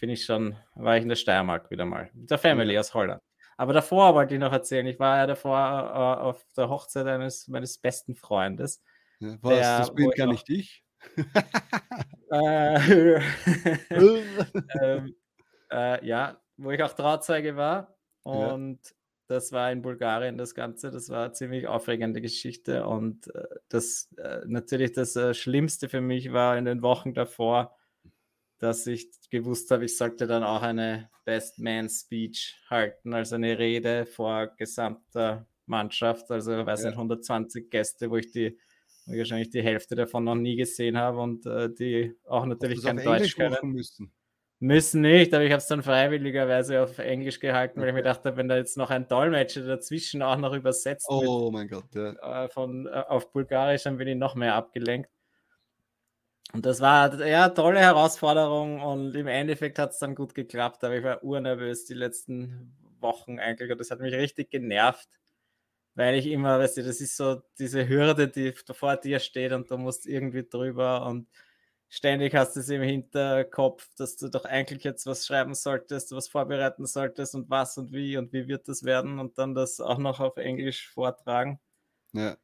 bin 0.00 0.10
ich 0.10 0.24
schon, 0.24 0.56
war 0.74 0.96
ich 0.96 1.02
in 1.04 1.08
der 1.08 1.16
Steiermark 1.16 1.70
wieder 1.70 1.84
mal. 1.86 2.10
Mit 2.14 2.30
der 2.30 2.38
Family 2.38 2.76
aus 2.78 2.92
Holland. 2.94 3.22
Aber 3.56 3.72
davor 3.72 4.14
wollte 4.14 4.34
ich 4.34 4.40
noch 4.40 4.52
erzählen, 4.52 4.84
ich 4.86 4.98
war 4.98 5.18
ja 5.18 5.26
davor 5.28 5.56
äh, 5.56 6.22
auf 6.22 6.44
der 6.56 6.68
Hochzeit 6.68 7.06
eines 7.06 7.46
meines 7.46 7.78
besten 7.78 8.16
Freundes. 8.16 8.82
Ja, 9.20 9.36
was, 9.40 9.54
der- 9.54 9.78
das 9.78 9.94
bin 9.94 10.10
gar 10.10 10.26
nicht 10.26 10.50
ich. 10.50 10.83
Äh, 12.30 13.20
ähm, 14.82 15.14
äh, 15.70 16.04
ja, 16.06 16.40
wo 16.56 16.70
ich 16.70 16.82
auch 16.82 16.92
Trauzeuge 16.92 17.56
war. 17.56 17.96
Ja. 18.24 18.52
Und 18.52 18.80
das 19.28 19.52
war 19.52 19.70
in 19.70 19.82
Bulgarien 19.82 20.36
das 20.36 20.54
Ganze. 20.54 20.90
Das 20.90 21.10
war 21.10 21.26
eine 21.26 21.32
ziemlich 21.32 21.68
aufregende 21.68 22.20
Geschichte. 22.20 22.86
Und 22.86 23.32
äh, 23.34 23.44
das 23.68 24.12
äh, 24.16 24.40
natürlich 24.46 24.92
das 24.92 25.14
äh, 25.16 25.34
Schlimmste 25.34 25.88
für 25.88 26.00
mich 26.00 26.32
war 26.32 26.58
in 26.58 26.64
den 26.64 26.82
Wochen 26.82 27.14
davor, 27.14 27.76
dass 28.58 28.86
ich 28.86 29.10
gewusst 29.30 29.70
habe, 29.70 29.84
ich 29.84 29.96
sollte 29.96 30.26
dann 30.26 30.42
auch 30.42 30.62
eine 30.62 31.10
Best 31.24 31.58
Man 31.58 31.88
Speech 31.88 32.62
halten, 32.68 33.14
also 33.14 33.34
eine 33.36 33.58
Rede 33.58 34.06
vor 34.06 34.48
gesamter 34.56 35.46
Mannschaft, 35.66 36.30
also 36.30 36.66
weiß 36.66 36.82
Ja. 36.82 36.88
nicht, 36.90 36.98
120 36.98 37.70
Gäste, 37.70 38.10
wo 38.10 38.16
ich 38.16 38.30
die 38.32 38.58
wo 39.06 39.12
ich 39.12 39.18
wahrscheinlich 39.18 39.50
die 39.50 39.62
Hälfte 39.62 39.94
davon 39.94 40.24
noch 40.24 40.34
nie 40.34 40.56
gesehen 40.56 40.96
habe 40.96 41.20
und 41.20 41.46
äh, 41.46 41.68
die 41.72 42.14
auch 42.26 42.46
natürlich 42.46 42.82
kein 42.82 42.96
Deutsch 42.96 43.06
Englisch 43.06 43.36
können. 43.36 43.72
müssen. 43.72 44.12
Müssen 44.60 45.02
nicht, 45.02 45.34
aber 45.34 45.44
ich 45.44 45.50
habe 45.50 45.58
es 45.58 45.66
dann 45.66 45.82
freiwilligerweise 45.82 46.82
auf 46.82 46.98
Englisch 46.98 47.40
gehalten, 47.40 47.80
weil 47.80 47.88
ich 47.88 47.94
mir 47.94 48.02
dachte, 48.02 48.36
wenn 48.36 48.48
da 48.48 48.56
jetzt 48.56 48.78
noch 48.78 48.88
ein 48.88 49.08
Dolmetscher 49.08 49.66
dazwischen 49.66 50.22
auch 50.22 50.38
noch 50.38 50.54
übersetzt 50.54 51.08
wird 51.10 51.28
Oh 51.28 51.50
mein 51.50 51.68
Gott, 51.68 51.94
ja. 51.94 52.44
äh, 52.44 52.48
von, 52.48 52.86
äh, 52.86 52.90
auf 52.90 53.30
Bulgarisch, 53.32 53.82
dann 53.82 53.98
bin 53.98 54.08
ich 54.08 54.16
noch 54.16 54.36
mehr 54.36 54.54
abgelenkt. 54.54 55.10
Und 56.54 56.64
das 56.64 56.80
war 56.80 57.12
ja 57.26 57.44
eine 57.44 57.54
tolle 57.54 57.80
Herausforderung 57.80 58.80
und 58.80 59.16
im 59.16 59.26
Endeffekt 59.26 59.78
hat 59.78 59.90
es 59.90 59.98
dann 59.98 60.14
gut 60.14 60.34
geklappt, 60.34 60.84
aber 60.84 60.96
ich 60.96 61.02
war 61.02 61.24
urnervös 61.24 61.84
die 61.84 61.94
letzten 61.94 62.76
Wochen 63.00 63.40
eigentlich 63.40 63.72
und 63.72 63.78
das 63.78 63.90
hat 63.90 63.98
mich 64.00 64.14
richtig 64.14 64.50
genervt, 64.50 65.08
weil 65.94 66.16
ich 66.16 66.26
immer, 66.26 66.58
weißt 66.58 66.78
du, 66.78 66.82
das 66.82 67.00
ist 67.00 67.16
so 67.16 67.42
diese 67.58 67.88
Hürde, 67.88 68.28
die 68.28 68.52
vor 68.52 68.96
dir 68.96 69.20
steht 69.20 69.52
und 69.52 69.70
du 69.70 69.78
musst 69.78 70.06
irgendwie 70.06 70.44
drüber 70.48 71.06
und 71.06 71.28
ständig 71.88 72.34
hast 72.34 72.56
du 72.56 72.60
es 72.60 72.68
im 72.68 72.82
Hinterkopf, 72.82 73.88
dass 73.96 74.16
du 74.16 74.28
doch 74.28 74.44
eigentlich 74.44 74.84
jetzt 74.84 75.06
was 75.06 75.26
schreiben 75.26 75.54
solltest, 75.54 76.12
was 76.12 76.28
vorbereiten 76.28 76.86
solltest 76.86 77.34
und 77.34 77.50
was 77.50 77.78
und 77.78 77.92
wie 77.92 78.16
und 78.16 78.32
wie 78.32 78.48
wird 78.48 78.68
das 78.68 78.84
werden 78.84 79.18
und 79.20 79.38
dann 79.38 79.54
das 79.54 79.80
auch 79.80 79.98
noch 79.98 80.20
auf 80.20 80.36
Englisch 80.36 80.88
vortragen. 80.90 81.60
ja. 82.12 82.36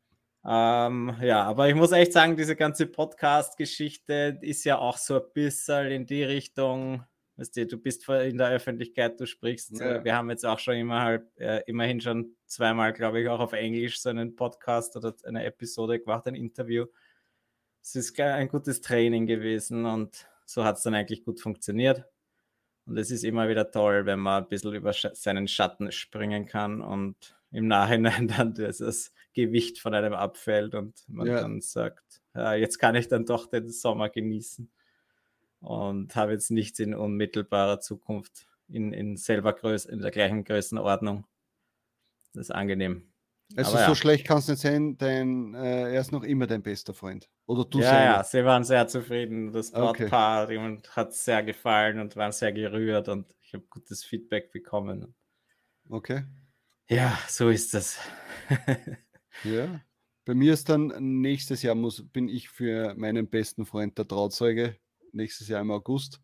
Ähm, 0.43 1.17
ja, 1.20 1.43
aber 1.44 1.69
ich 1.69 1.75
muss 1.75 1.92
echt 1.92 2.12
sagen, 2.14 2.37
diese 2.37 2.57
ganze 2.57 2.87
Podcast-Geschichte 2.87 4.38
ist 4.40 4.64
ja 4.64 4.78
auch 4.78 4.97
so 4.97 5.16
ein 5.16 5.33
bisschen 5.35 5.88
in 5.88 6.07
die 6.07 6.25
Richtung, 6.25 7.04
weißt 7.40 7.56
du, 7.56 7.66
du 7.66 7.78
bist 7.78 8.06
in 8.09 8.37
der 8.37 8.50
Öffentlichkeit, 8.50 9.18
du 9.18 9.26
sprichst. 9.26 9.80
Ja. 9.80 9.97
Äh, 9.97 10.04
wir 10.04 10.14
haben 10.14 10.28
jetzt 10.30 10.44
auch 10.44 10.59
schon 10.59 10.75
immer 10.76 11.00
halt, 11.02 11.25
äh, 11.38 11.62
immerhin 11.66 12.00
schon 12.00 12.37
zweimal, 12.47 12.92
glaube 12.92 13.20
ich, 13.20 13.28
auch 13.28 13.40
auf 13.40 13.54
Englisch 13.54 14.00
so 14.00 14.11
einen 14.11 14.37
Podcast 14.37 14.94
oder 14.97 15.14
eine 15.25 15.44
Episode 15.44 15.99
gemacht, 15.99 16.26
ein 16.26 16.35
Interview. 16.35 16.87
Es 17.82 17.97
ist 17.97 18.20
ein 18.20 18.49
gutes 18.49 18.82
Training 18.82 19.26
gewesen 19.26 19.87
und 19.87 20.28
so 20.44 20.64
hat 20.64 20.76
es 20.76 20.82
dann 20.82 20.94
eigentlich 20.94 21.25
gut 21.25 21.40
funktioniert. 21.40 22.04
Und 22.85 22.99
es 22.99 23.11
ist 23.11 23.25
immer 23.25 23.49
wieder 23.49 23.70
toll, 23.70 24.04
wenn 24.04 24.18
man 24.18 24.42
ein 24.42 24.49
bisschen 24.49 24.75
über 24.75 24.92
seinen 24.92 25.49
Schatten 25.49 25.90
springen 25.92 26.44
kann 26.44 26.82
und 26.82 27.37
im 27.52 27.68
Nachhinein 27.68 28.28
dann 28.37 28.52
dieses 28.54 29.12
Gewicht 29.32 29.78
von 29.78 29.94
einem 29.94 30.12
abfällt 30.12 30.75
und 30.75 31.04
man 31.09 31.26
Ja. 31.26 31.40
dann 31.40 31.61
sagt, 31.62 32.20
ja, 32.35 32.54
jetzt 32.54 32.78
kann 32.78 32.97
ich 32.97 33.09
dann 33.09 33.25
doch 33.25 33.47
den 33.47 33.70
Sommer 33.70 34.11
genießen 34.11 34.70
und 35.61 36.17
habe 36.17 36.33
jetzt 36.33 36.50
nichts 36.50 36.79
in 36.79 36.95
unmittelbarer 36.95 37.81
Zukunft 37.81 38.47
in, 38.69 38.93
in 38.93 39.17
selber 39.17 39.52
Größe, 39.52 39.90
in 39.90 40.00
der 40.00 40.11
gleichen 40.11 40.45
Größenordnung. 40.45 41.26
Das 42.33 42.47
ist 42.47 42.50
angenehm. 42.50 43.12
Also 43.57 43.73
Aber 43.73 43.81
so 43.81 43.90
ja. 43.90 43.95
schlecht 43.97 44.26
kann 44.26 44.38
es 44.38 44.47
nicht 44.47 44.61
sein, 44.61 44.97
dein, 44.97 45.55
äh, 45.55 45.93
er 45.93 46.00
ist 46.00 46.12
noch 46.12 46.23
immer 46.23 46.47
dein 46.47 46.62
bester 46.62 46.95
Freund. 46.95 47.29
Oder 47.47 47.64
du 47.64 47.81
ja, 47.81 48.05
ja, 48.05 48.25
sie 48.25 48.45
waren 48.45 48.62
sehr 48.62 48.87
zufrieden. 48.87 49.52
Das. 49.52 49.73
Brautpaar 49.73 50.45
okay. 50.45 50.79
hat 50.90 51.12
sehr 51.14 51.43
gefallen 51.43 51.99
und 51.99 52.14
waren 52.14 52.31
sehr 52.31 52.52
gerührt 52.52 53.09
und 53.09 53.35
ich 53.43 53.52
habe 53.52 53.64
gutes 53.69 54.05
Feedback 54.05 54.52
bekommen. 54.52 55.17
Okay. 55.88 56.23
Ja, 56.88 57.19
so 57.29 57.49
ist 57.49 57.75
das. 57.75 57.99
Ja. 59.45 59.81
Bei 60.25 60.35
mir 60.35 60.52
ist 60.52 60.69
dann 60.69 60.93
nächstes 61.21 61.62
Jahr 61.62 61.75
muss, 61.75 62.07
bin 62.12 62.29
ich 62.29 62.50
für 62.50 62.95
meinen 62.95 63.29
besten 63.29 63.64
Freund 63.64 63.97
der 63.97 64.07
Trauzeuge. 64.07 64.76
Nächstes 65.12 65.49
Jahr 65.49 65.61
im 65.61 65.71
August. 65.71 66.21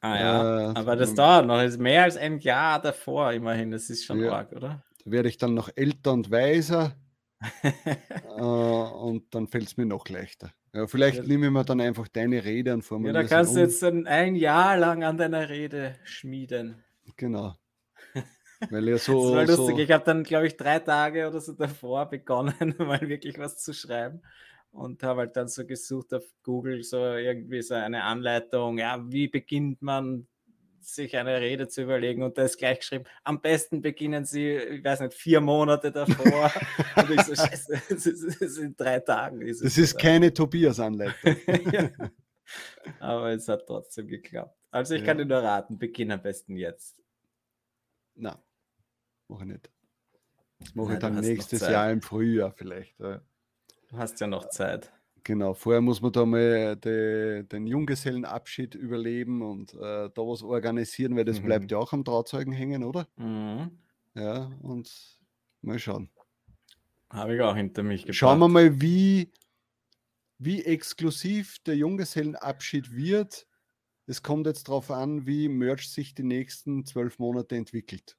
ah 0.00 0.16
ja, 0.18 0.52
Äh, 0.68 0.74
aber 0.74 0.96
das 0.96 1.10
ähm, 1.10 1.16
dauert 1.16 1.46
noch. 1.46 1.56
Das 1.58 1.72
ist 1.72 1.80
mehr 1.80 2.04
als 2.04 2.16
ein 2.16 2.38
Jahr 2.38 2.80
davor 2.80 3.32
immerhin. 3.32 3.70
Das 3.70 3.90
ist 3.90 4.04
schon 4.04 4.20
Ja. 4.20 4.30
arg, 4.30 4.52
oder? 4.52 4.84
Da 5.04 5.10
werde 5.10 5.28
ich 5.28 5.38
dann 5.38 5.54
noch 5.54 5.70
älter 5.76 6.12
und 6.12 6.30
weiser. 6.30 6.96
äh, 8.22 8.26
und 8.42 9.34
dann 9.34 9.46
fällt 9.48 9.66
es 9.68 9.76
mir 9.76 9.86
noch 9.86 10.08
leichter. 10.08 10.52
Ja, 10.72 10.86
vielleicht 10.86 11.18
Ja. 11.18 11.28
nehme 11.28 11.46
ich 11.46 11.52
mir 11.52 11.64
dann 11.64 11.80
einfach 11.80 12.08
deine 12.08 12.44
Rede 12.44 12.74
und 12.74 12.82
Ja, 12.82 12.88
formuliere 12.88 13.12
da 13.12 13.22
kannst 13.24 13.54
du 13.54 13.60
herum. 13.60 13.60
jetzt 13.60 13.82
dann 13.82 14.06
ein 14.08 14.34
Jahr 14.34 14.76
lang 14.76 15.04
an 15.04 15.16
deiner 15.18 15.48
Rede 15.48 15.96
schmieden. 16.04 16.82
Genau. 17.16 17.54
Weil 18.68 18.88
ja 18.88 18.98
Das 18.98 19.04
so, 19.06 19.32
war 19.32 19.44
lustig. 19.46 19.78
so 19.78 19.78
Ich 19.78 19.90
habe 19.90 20.04
dann, 20.04 20.24
glaube 20.24 20.46
ich, 20.46 20.56
drei 20.56 20.78
Tage 20.78 21.28
oder 21.28 21.40
so 21.40 21.52
davor 21.52 22.06
begonnen, 22.06 22.54
mal 22.78 23.00
wirklich 23.08 23.38
was 23.38 23.58
zu 23.62 23.72
schreiben. 23.74 24.22
Und 24.74 25.02
habe 25.04 25.20
halt 25.20 25.36
dann 25.36 25.46
so 25.46 25.64
gesucht 25.64 26.12
auf 26.12 26.24
Google, 26.42 26.82
so 26.82 26.98
irgendwie 26.98 27.62
so 27.62 27.74
eine 27.74 28.02
Anleitung, 28.02 28.78
ja, 28.78 29.00
wie 29.08 29.28
beginnt 29.28 29.80
man 29.82 30.26
sich 30.80 31.16
eine 31.16 31.40
Rede 31.40 31.68
zu 31.68 31.82
überlegen 31.82 32.22
und 32.22 32.36
da 32.36 32.42
ist 32.42 32.58
gleich 32.58 32.80
geschrieben, 32.80 33.04
am 33.22 33.40
besten 33.40 33.80
beginnen 33.80 34.24
Sie, 34.24 34.50
ich 34.56 34.84
weiß 34.84 35.00
nicht, 35.00 35.14
vier 35.14 35.40
Monate 35.40 35.90
davor. 35.92 36.52
und 36.96 37.10
ich 37.10 37.22
so, 37.22 37.34
scheiße, 37.34 37.72
es 37.88 38.06
ist, 38.06 38.58
in 38.58 38.76
drei 38.76 39.00
Tagen. 39.00 39.40
Ist 39.42 39.62
das 39.62 39.68
es 39.72 39.78
ist 39.78 39.98
keine 39.98 40.34
Tobias-Anleitung. 40.34 41.36
ja. 41.72 41.90
Aber 42.98 43.30
es 43.30 43.48
hat 43.48 43.66
trotzdem 43.66 44.08
geklappt. 44.08 44.58
Also 44.70 44.94
ich 44.94 45.00
Ja. 45.00 45.06
kann 45.06 45.18
dir 45.18 45.24
nur 45.24 45.38
raten, 45.38 45.78
beginn 45.78 46.10
am 46.10 46.20
besten 46.20 46.56
jetzt. 46.56 47.00
Nein, 48.16 48.36
mache 49.28 49.44
ich 49.44 49.50
nicht. 49.52 49.70
Das 50.58 50.74
mache 50.74 50.94
ich 50.94 50.98
dann 50.98 51.18
nächstes. 51.20 51.60
Jahr 51.60 51.90
im 51.90 52.02
Frühjahr 52.02 52.52
vielleicht. 52.52 52.98
ja. 53.00 53.22
Du 53.94 54.00
hast 54.00 54.18
ja 54.18 54.26
noch 54.26 54.48
Zeit. 54.48 54.92
Genau, 55.22 55.54
vorher 55.54 55.80
muss 55.80 56.02
man 56.02 56.10
da 56.10 56.26
mal 56.26 56.74
de, 56.76 57.44
den 57.44 57.68
Junggesellenabschied 57.68 58.74
überleben 58.74 59.40
und 59.40 59.72
äh, 59.72 60.10
da 60.10 60.16
was 60.16 60.42
organisieren, 60.42 61.14
weil 61.16 61.24
das 61.24 61.40
Mhm. 61.40 61.44
bleibt 61.46 61.70
ja 61.70 61.78
auch 61.78 61.92
am 61.92 62.04
Trauzeugen 62.04 62.52
hängen, 62.52 62.82
oder? 62.82 63.06
Mhm. 63.16 63.78
Ja, 64.16 64.50
und 64.62 65.20
mal 65.62 65.78
schauen. 65.78 66.10
Habe 67.10 67.36
ich 67.36 67.40
auch 67.40 67.54
hinter 67.54 67.84
mich 67.84 68.02
gebracht. 68.02 68.16
Schauen 68.16 68.38
wir 68.40 68.48
mal, 68.48 68.80
wie, 68.80 69.30
wie 70.38 70.64
exklusiv 70.64 71.58
der 71.60 71.76
Junggesellenabschied 71.76 72.92
wird. 72.94 73.46
Es 74.06 74.22
kommt 74.22 74.46
jetzt 74.46 74.68
darauf 74.68 74.90
an, 74.90 75.26
wie 75.26 75.48
Merch 75.48 75.88
sich 75.90 76.14
die 76.14 76.24
nächsten 76.24 76.84
zwölf 76.84 77.18
Monate 77.18 77.56
entwickelt. 77.56 78.16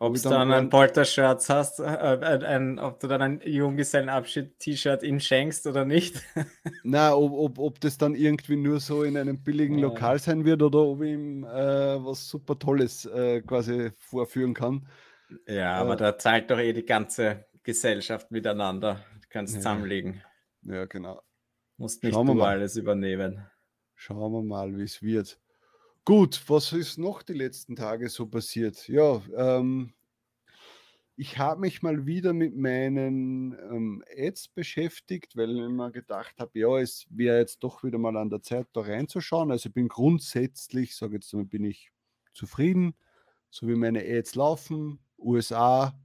Ob 0.00 0.14
du 0.14 0.28
dann 0.28 0.52
ein 0.52 0.68
Polter-Shirts 0.70 1.48
hast, 1.48 1.78
äh, 1.80 1.84
ein, 1.84 2.42
ein, 2.42 2.78
ob 2.78 2.98
du 3.00 3.06
dann 3.06 3.22
ein 3.22 3.40
Junggesellenabschied-T-Shirt 3.44 5.02
ihm 5.02 5.20
schenkst 5.20 5.66
oder 5.66 5.84
nicht. 5.84 6.20
Na, 6.82 7.14
ob, 7.14 7.32
ob, 7.32 7.58
ob 7.58 7.80
das 7.80 7.96
dann 7.96 8.14
irgendwie 8.14 8.56
nur 8.56 8.80
so 8.80 9.02
in 9.04 9.16
einem 9.16 9.42
billigen 9.42 9.78
Ja. 9.78 9.86
Lokal 9.88 10.18
sein 10.18 10.44
wird 10.44 10.62
oder 10.62 10.80
ob 10.80 11.02
ich 11.02 11.12
ihm 11.12 11.44
äh, 11.44 11.48
was 12.04 12.28
super 12.28 12.58
Tolles 12.58 13.04
äh, 13.06 13.40
quasi 13.42 13.92
vorführen 13.98 14.52
kann. 14.54 14.88
Ja, 15.46 15.74
aber 15.74 15.94
Äh. 15.94 15.98
da 15.98 16.18
zahlt 16.18 16.50
doch 16.50 16.58
eh 16.58 16.72
die 16.72 16.84
ganze 16.84 17.46
Gesellschaft 17.62 18.30
miteinander. 18.30 19.00
Du 19.22 19.28
kannst 19.30 19.54
Ja. 19.54 19.60
zusammenlegen. 19.60 20.22
Ja, 20.62 20.86
genau. 20.86 21.22
Musst 21.76 22.02
nicht 22.02 22.14
Schauen 22.14 22.26
wir 22.26 22.34
mal. 22.34 22.50
alles 22.50 22.76
übernehmen. 22.76 23.46
Schauen 23.94 24.32
wir 24.32 24.42
mal, 24.42 24.76
wie 24.76 24.82
es 24.82 25.02
wird. 25.02 25.40
Gut, 26.06 26.42
was 26.48 26.72
ist 26.74 26.98
noch 26.98 27.22
die 27.22 27.32
letzten 27.32 27.76
Tage 27.76 28.10
so 28.10 28.26
passiert? 28.26 28.88
Ja, 28.88 29.22
ähm, 29.36 29.94
ich 31.16 31.38
habe 31.38 31.62
mich 31.62 31.80
mal 31.82 32.04
wieder 32.04 32.34
mit 32.34 32.54
meinen 32.56 33.52
ähm, 33.70 34.04
Ads 34.14 34.48
beschäftigt, 34.48 35.34
weil 35.34 35.50
ich 35.50 35.68
mir 35.70 35.90
gedacht 35.92 36.34
habe, 36.38 36.58
ja, 36.58 36.78
es 36.78 37.06
wäre 37.08 37.38
jetzt 37.38 37.60
doch 37.60 37.84
wieder 37.84 37.96
mal 37.96 38.16
an 38.18 38.28
der 38.28 38.42
Zeit, 38.42 38.66
da 38.74 38.82
reinzuschauen. 38.82 39.50
Also 39.50 39.68
ich 39.68 39.74
bin 39.74 39.88
grundsätzlich, 39.88 40.94
sage 40.94 41.14
jetzt 41.14 41.32
mal, 41.32 41.46
bin 41.46 41.64
ich 41.64 41.90
zufrieden, 42.34 42.94
so 43.48 43.66
wie 43.66 43.74
meine 43.74 44.00
Ads 44.04 44.34
laufen. 44.34 44.98
USA 45.16 45.98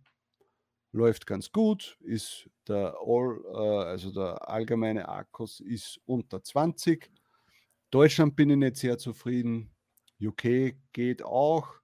läuft 0.94 1.28
ganz 1.28 1.52
gut, 1.52 1.98
ist 2.02 2.50
der 2.70 2.96
All, 3.06 3.42
äh, 3.54 3.86
also 3.90 4.12
der 4.12 4.48
allgemeine 4.48 5.10
Akkus 5.10 5.60
ist 5.60 6.00
unter 6.06 6.42
20. 6.42 7.12
Deutschland 7.92 8.38
bin 8.38 8.50
ich 8.52 8.58
nicht 8.58 8.78
sehr 8.78 8.98
zufrieden. 8.98 9.72
UK 10.20 10.76
geht 10.94 11.24
auch. 11.24 11.76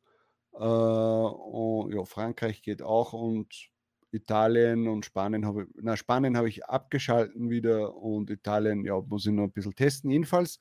Äh, 0.54 0.58
und, 0.60 1.94
ja, 1.94 2.06
Frankreich 2.06 2.62
geht 2.62 2.82
auch 2.82 3.14
und 3.14 3.70
Italien 4.12 4.88
und 4.88 5.06
Spanien 5.06 5.46
habe 5.46 5.64
ich, 5.64 5.70
na, 5.82 5.98
Spanien 5.98 6.38
habe 6.38 6.50
ich 6.50 6.66
abgeschalten 6.66 7.50
wieder 7.50 7.96
und 7.96 8.30
Italien, 8.30 8.86
ja, 8.86 9.00
muss 9.02 9.26
ich 9.26 9.34
noch 9.34 9.44
ein 9.46 9.52
bisschen 9.52 9.76
testen. 9.76 10.12
Jedenfalls 10.12 10.60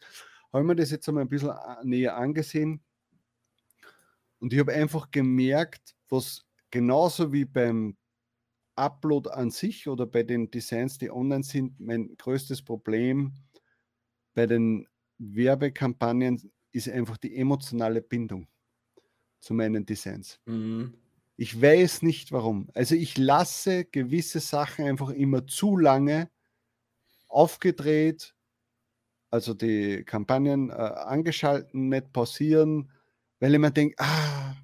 habe 0.52 0.62
ich 0.64 0.66
mir 0.68 0.76
das 0.76 0.90
jetzt 0.90 1.08
einmal 1.08 1.24
ein 1.24 1.28
bisschen 1.28 1.50
a- 1.50 1.80
näher 1.84 2.16
angesehen 2.16 2.84
und 4.38 4.52
ich 4.52 4.58
habe 4.58 4.72
einfach 4.72 5.10
gemerkt, 5.10 5.94
was 6.08 6.44
genauso 6.70 7.32
wie 7.32 7.44
beim 7.44 7.96
Upload 8.76 9.30
an 9.30 9.50
sich 9.50 9.88
oder 9.88 10.06
bei 10.06 10.22
den 10.24 10.50
Designs, 10.50 10.98
die 10.98 11.10
online 11.10 11.44
sind, 11.44 11.80
mein 11.80 12.16
größtes 12.18 12.62
Problem 12.64 13.34
bei 14.34 14.46
den 14.46 14.86
Werbekampagnen 15.18 16.52
ist 16.74 16.88
einfach 16.88 17.16
die 17.16 17.36
emotionale 17.36 18.02
Bindung 18.02 18.48
zu 19.40 19.54
meinen 19.54 19.86
Designs. 19.86 20.40
Mhm. 20.46 20.94
Ich 21.36 21.60
weiß 21.60 22.02
nicht 22.02 22.32
warum. 22.32 22.68
Also 22.74 22.94
ich 22.94 23.18
lasse 23.18 23.84
gewisse 23.84 24.40
Sachen 24.40 24.86
einfach 24.86 25.10
immer 25.10 25.46
zu 25.46 25.76
lange 25.76 26.30
aufgedreht, 27.28 28.34
also 29.30 29.54
die 29.54 30.04
Kampagnen 30.04 30.70
äh, 30.70 30.74
angeschalten, 30.74 31.88
nicht 31.88 32.12
pausieren, 32.12 32.90
weil 33.40 33.52
ich 33.54 33.60
mir 33.60 33.72
denke, 33.72 33.96
ah, 33.98 34.54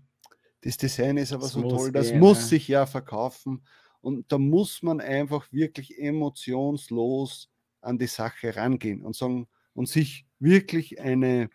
das 0.61 0.77
Design 0.77 1.17
ist 1.17 1.33
aber 1.33 1.43
Das 1.45 1.53
so 1.53 1.63
toll, 1.69 1.93
das 1.93 2.11
gehen, 2.11 2.21
muss 2.21 2.49
sich 2.49 2.69
ja 2.69 2.87
verkaufen. 2.87 3.65
Und 4.01 4.31
da 4.31 4.39
muss 4.39 4.83
man 4.83 5.01
einfach 5.01 5.51
wirklich 5.53 5.99
emotionslos 5.99 7.51
an 7.81 7.99
die 7.99 8.07
Sache 8.07 8.55
rangehen 8.55 9.03
und 9.03 9.17
sagen 9.17 9.49
und 9.75 9.89
sich 9.89 10.27
wirklich 10.39 11.01
eine, 11.01 11.51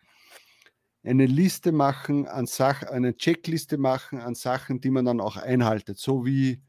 eine 1.07 1.25
Liste 1.25 1.71
machen 1.71 2.27
an 2.27 2.47
Sachen, 2.47 2.87
eine 2.87 3.15
Checkliste 3.15 3.77
machen 3.77 4.19
an 4.19 4.35
Sachen, 4.35 4.81
die 4.81 4.89
man 4.89 5.05
dann 5.05 5.21
auch 5.21 5.37
einhaltet. 5.37 5.97
So 5.97 6.25
wie 6.25 6.61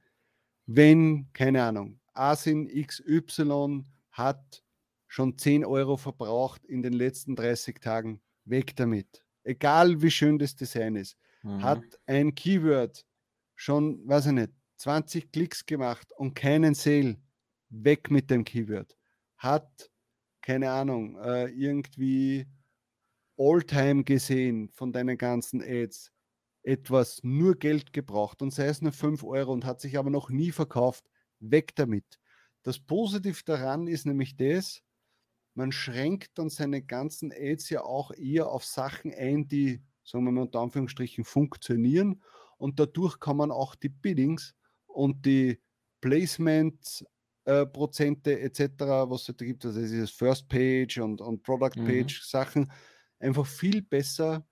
wenn, 0.66 1.28
keine 1.32 1.62
Ahnung, 1.62 2.00
Asin 2.12 2.68
XY 2.68 3.84
hat 4.10 4.64
schon 5.06 5.38
10 5.38 5.64
Euro 5.64 5.96
verbraucht 5.96 6.64
in 6.64 6.82
den 6.82 6.92
letzten 6.92 7.36
30 7.36 7.80
Tagen, 7.80 8.20
weg 8.44 8.74
damit. 8.76 9.24
Egal 9.44 10.02
wie 10.02 10.10
schön 10.10 10.38
das 10.38 10.56
Design 10.56 10.96
ist. 10.96 11.16
Mhm. 11.42 11.62
Hat 11.62 11.84
ein 12.06 12.34
Keyword 12.34 13.06
schon, 13.54 14.06
weiß 14.06 14.26
ich 14.26 14.32
nicht, 14.32 14.52
20 14.76 15.32
Klicks 15.32 15.64
gemacht 15.64 16.12
und 16.16 16.34
keinen 16.34 16.74
Sale, 16.74 17.16
weg 17.68 18.10
mit 18.10 18.30
dem 18.30 18.44
Keyword. 18.44 18.96
Hat, 19.38 19.90
keine 20.42 20.70
Ahnung, 20.70 21.16
äh, 21.20 21.46
irgendwie 21.50 22.46
Alltime 23.38 24.04
gesehen 24.04 24.70
von 24.70 24.92
deinen 24.92 25.18
ganzen 25.18 25.62
Ads, 25.62 26.12
etwas 26.62 27.20
nur 27.22 27.56
Geld 27.56 27.92
gebraucht 27.92 28.42
und 28.42 28.52
sei 28.52 28.66
es 28.66 28.82
nur 28.82 28.92
5 28.92 29.24
Euro 29.24 29.52
und 29.52 29.64
hat 29.64 29.80
sich 29.80 29.98
aber 29.98 30.10
noch 30.10 30.30
nie 30.30 30.52
verkauft, 30.52 31.06
weg 31.40 31.74
damit. 31.76 32.18
Das 32.62 32.78
Positive 32.80 33.42
daran 33.44 33.86
ist 33.86 34.06
nämlich 34.06 34.36
das, 34.36 34.82
man 35.54 35.72
schränkt 35.72 36.38
dann 36.38 36.50
seine 36.50 36.82
ganzen 36.82 37.32
Ads 37.32 37.70
ja 37.70 37.82
auch 37.82 38.10
eher 38.12 38.48
auf 38.50 38.64
Sachen 38.64 39.12
ein, 39.14 39.48
die, 39.48 39.82
sagen 40.04 40.24
wir 40.24 40.32
mal 40.32 40.42
unter 40.42 40.60
Anführungsstrichen, 40.60 41.24
funktionieren 41.24 42.22
und 42.58 42.78
dadurch 42.78 43.18
kann 43.20 43.36
man 43.36 43.50
auch 43.50 43.74
die 43.74 43.88
Biddings 43.88 44.54
und 44.86 45.24
die 45.26 45.60
Placement 46.00 47.04
äh, 47.44 47.64
Prozente 47.66 48.38
etc., 48.40 49.08
was 49.08 49.28
es 49.28 49.36
da 49.36 49.44
gibt, 49.44 49.64
also 49.64 49.80
dieses 49.80 50.10
First 50.10 50.48
Page 50.48 50.98
und, 50.98 51.20
und 51.20 51.42
Product 51.42 51.76
Mhm. 51.76 51.82
Page 51.84 52.22
Sachen, 52.22 52.70
einfach 53.18 53.46
viel 53.46 53.82
besser 53.82 54.46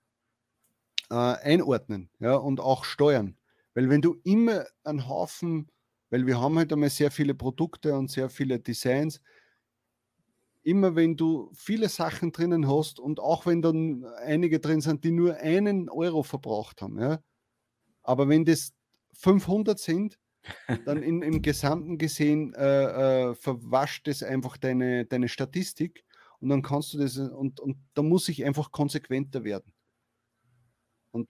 äh, 1.11 1.15
einordnen 1.15 2.11
ja, 2.19 2.35
und 2.37 2.61
auch 2.61 2.85
steuern. 2.85 3.37
Weil 3.75 3.89
wenn 3.91 4.03
du 4.03 4.17
immer 4.25 4.67
einen 4.85 5.09
Haufen, 5.09 5.71
weil 6.11 6.27
wir 6.27 6.41
haben 6.41 6.59
halt 6.59 6.73
einmal 6.73 6.91
sehr 6.91 7.11
viele 7.11 7.35
Produkte 7.35 7.95
und 7.95 8.11
sehr 8.11 8.31
viele 8.31 8.61
Designs, 8.61 9.21
immer 10.63 10.97
wenn 10.97 11.17
du 11.17 11.51
viele 11.55 11.89
Sachen 11.89 12.33
drinnen 12.33 12.69
hast 12.69 12.99
und 12.99 13.21
auch 13.21 13.47
wenn 13.47 13.61
dann 13.63 14.05
einige 14.25 14.61
drin 14.61 14.81
sind, 14.81 15.05
die 15.05 15.11
nur 15.11 15.37
einen 15.37 15.91
Euro 15.91 16.23
verbraucht 16.23 16.81
haben, 16.83 16.99
ja, 16.99 17.23
aber 18.03 18.29
wenn 18.29 18.45
das 18.45 18.73
500 19.15 19.79
sind, 19.79 20.19
dann 20.85 21.03
in, 21.03 21.23
im 21.23 21.43
Gesamten 21.43 21.99
gesehen 21.99 22.55
äh, 22.55 23.31
äh, 23.31 23.35
verwascht 23.35 24.09
es 24.09 24.23
einfach 24.23 24.57
deine, 24.57 25.05
deine 25.07 25.29
Statistik 25.29 26.04
und 26.45 26.51
dann 26.51 26.61
kannst 26.61 26.93
du 26.93 26.99
das 26.99 27.17
und, 27.17 27.59
und 27.59 27.79
da 27.95 28.03
muss 28.03 28.29
ich 28.29 28.45
einfach 28.45 28.71
konsequenter 28.71 29.45
werden. 29.45 29.73
Und 31.11 31.27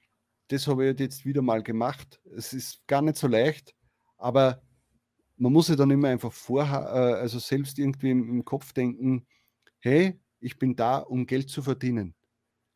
das 0.48 0.66
habe 0.66 0.90
ich 0.90 0.98
jetzt 0.98 1.24
wieder 1.24 1.40
mal 1.40 1.62
gemacht. 1.62 2.20
Es 2.36 2.52
ist 2.52 2.84
gar 2.88 3.00
nicht 3.00 3.16
so 3.16 3.28
leicht, 3.28 3.76
aber 4.16 4.60
man 5.36 5.52
muss 5.52 5.68
ja 5.68 5.76
dann 5.76 5.92
immer 5.92 6.08
einfach 6.08 6.32
vorher, 6.32 6.80
äh, 6.80 7.20
also 7.20 7.38
selbst 7.38 7.78
irgendwie 7.78 8.10
im, 8.10 8.28
im 8.28 8.44
Kopf 8.44 8.72
denken, 8.72 9.24
hey, 9.78 10.20
ich 10.40 10.58
bin 10.58 10.74
da, 10.74 10.98
um 10.98 11.26
Geld 11.26 11.48
zu 11.48 11.62
verdienen. 11.62 12.16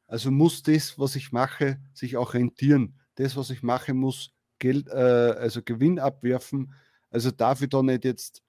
Also 0.06 0.30
muss 0.30 0.62
das, 0.62 0.96
was 0.96 1.16
ich 1.16 1.32
mache, 1.32 1.80
sich 1.92 2.16
auch 2.16 2.34
rentieren. 2.34 3.00
Das, 3.16 3.36
was 3.36 3.50
ich 3.50 3.64
mache, 3.64 3.94
muss 3.94 4.30
Geld, 4.60 4.86
äh, 4.86 4.92
also 4.92 5.60
Gewinn 5.60 5.98
abwerfen. 5.98 6.72
Also 7.10 7.32
darf 7.32 7.62
ich 7.62 7.68
da 7.68 7.82
nicht 7.82 8.04
jetzt, 8.04 8.44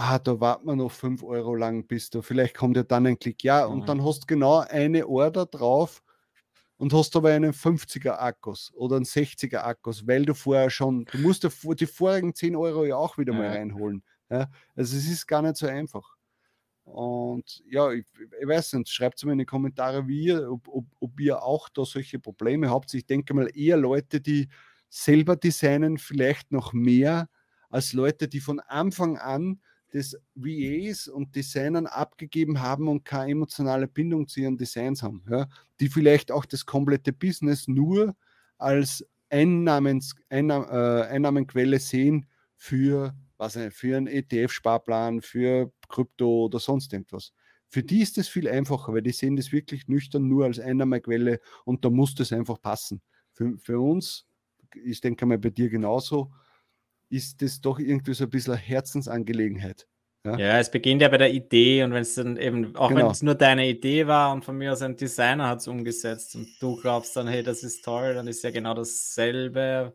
ah, 0.00 0.18
da 0.18 0.40
warten 0.40 0.66
wir 0.66 0.76
noch 0.76 0.90
fünf 0.92 1.22
Euro 1.22 1.54
lang, 1.54 1.86
bis 1.86 2.10
du, 2.10 2.22
vielleicht 2.22 2.56
kommt 2.56 2.76
ja 2.76 2.82
dann 2.82 3.06
ein 3.06 3.18
Klick. 3.18 3.44
Ja, 3.44 3.66
Mhm. 3.66 3.72
und 3.74 3.88
dann 3.88 4.04
hast 4.04 4.22
du 4.22 4.26
genau 4.26 4.58
eine 4.60 5.06
Order 5.06 5.46
drauf 5.46 6.02
und 6.78 6.92
hast 6.94 7.16
aber 7.16 7.30
einen 7.30 7.52
50er 7.52 8.18
Akkus 8.20 8.72
oder 8.74 8.96
einen 8.96 9.04
60er 9.04 9.64
Akkus, 9.64 10.06
weil 10.06 10.24
du 10.24 10.34
vorher 10.34 10.70
schon, 10.70 11.04
du 11.06 11.18
musst 11.18 11.44
die 11.44 11.86
vorigen 11.86 12.34
10 12.34 12.56
Euro 12.56 12.84
ja 12.84 12.96
auch 12.96 13.18
wieder 13.18 13.32
mal 13.34 13.46
Ja. 13.46 13.52
reinholen. 13.52 14.02
Ja? 14.30 14.50
Also 14.76 14.96
es 14.96 15.08
ist 15.08 15.26
gar 15.26 15.42
nicht 15.42 15.56
so 15.56 15.66
einfach. 15.66 16.16
Und 16.84 17.62
ja, 17.70 17.92
ich, 17.92 18.04
ich 18.40 18.48
weiß 18.48 18.72
nicht, 18.74 18.88
schreibt 18.90 19.18
es 19.18 19.24
mir 19.24 19.32
in 19.32 19.38
die 19.38 19.44
Kommentare, 19.46 20.08
wie 20.08 20.24
ihr, 20.26 20.50
ob, 20.50 20.66
ob, 20.68 20.86
ob 20.98 21.20
ihr 21.20 21.42
auch 21.42 21.68
da 21.68 21.84
solche 21.84 22.18
Probleme 22.18 22.70
habt. 22.70 22.92
Ich 22.94 23.06
denke 23.06 23.34
mal 23.34 23.48
eher 23.54 23.76
Leute, 23.76 24.20
die 24.20 24.48
selber 24.88 25.36
designen, 25.36 25.98
vielleicht 25.98 26.50
noch 26.50 26.72
mehr 26.72 27.28
als 27.68 27.92
Leute, 27.92 28.26
die 28.26 28.40
von 28.40 28.58
Anfang 28.60 29.18
an 29.18 29.60
das 29.90 30.16
VAs 30.34 31.08
und 31.08 31.34
Designern 31.34 31.86
abgegeben 31.86 32.60
haben 32.60 32.88
und 32.88 33.04
keine 33.04 33.32
emotionale 33.32 33.88
Bindung 33.88 34.28
zu 34.28 34.40
ihren 34.40 34.56
Designs 34.56 35.02
haben. 35.02 35.24
Ja? 35.28 35.48
Die 35.80 35.88
vielleicht 35.88 36.30
auch 36.30 36.44
das 36.44 36.66
komplette 36.66 37.12
Business 37.12 37.68
nur 37.68 38.14
als 38.58 39.04
Einnahmens, 39.30 40.14
Einnahme, 40.28 40.66
äh, 40.66 41.14
Einnahmenquelle 41.14 41.78
sehen 41.78 42.26
für, 42.56 43.14
was 43.36 43.58
für 43.70 43.96
einen 43.96 44.06
ETF-Sparplan, 44.06 45.22
für 45.22 45.72
Krypto 45.88 46.46
oder 46.46 46.58
sonst 46.58 46.92
irgendwas. 46.92 47.32
Für 47.68 47.82
die 47.82 48.00
ist 48.00 48.18
das 48.18 48.28
viel 48.28 48.48
einfacher, 48.48 48.92
weil 48.92 49.02
die 49.02 49.12
sehen 49.12 49.36
das 49.36 49.52
wirklich 49.52 49.86
nüchtern 49.86 50.26
nur 50.26 50.44
als 50.44 50.58
Einnahmequelle 50.58 51.40
und 51.64 51.84
da 51.84 51.90
muss 51.90 52.14
das 52.14 52.32
einfach 52.32 52.60
passen. 52.60 53.00
Für, 53.32 53.56
für 53.58 53.80
uns, 53.80 54.26
ich 54.84 55.00
denke 55.00 55.24
mal 55.24 55.38
bei 55.38 55.50
dir 55.50 55.70
genauso, 55.70 56.32
ist 57.10 57.42
das 57.42 57.60
doch 57.60 57.78
irgendwie 57.78 58.14
so 58.14 58.24
ein 58.24 58.30
bisschen 58.30 58.54
eine 58.54 58.62
Herzensangelegenheit. 58.62 59.86
Ja. 60.26 60.38
Ja, 60.38 60.58
es 60.58 60.70
beginnt 60.70 61.00
ja 61.02 61.08
bei 61.08 61.16
der 61.18 61.32
Idee 61.32 61.82
und 61.82 61.92
wenn 61.94 62.02
es 62.02 62.14
dann 62.14 62.36
eben, 62.36 62.76
auch 62.76 62.88
Genau. 62.88 63.00
wenn 63.06 63.10
es 63.10 63.22
nur 63.22 63.34
deine 63.34 63.66
Idee 63.68 64.06
war 64.06 64.32
und 64.32 64.44
von 64.44 64.56
mir 64.56 64.72
aus 64.72 64.82
ein 64.82 64.96
Designer 64.96 65.48
hat 65.48 65.60
es 65.60 65.68
umgesetzt 65.68 66.34
und 66.36 66.46
du 66.60 66.76
glaubst 66.76 67.16
dann, 67.16 67.26
hey, 67.26 67.42
das 67.42 67.62
ist 67.62 67.84
toll, 67.84 68.14
dann 68.14 68.28
ist 68.28 68.42
ja 68.44 68.50
genau 68.50 68.74
dasselbe. 68.74 69.94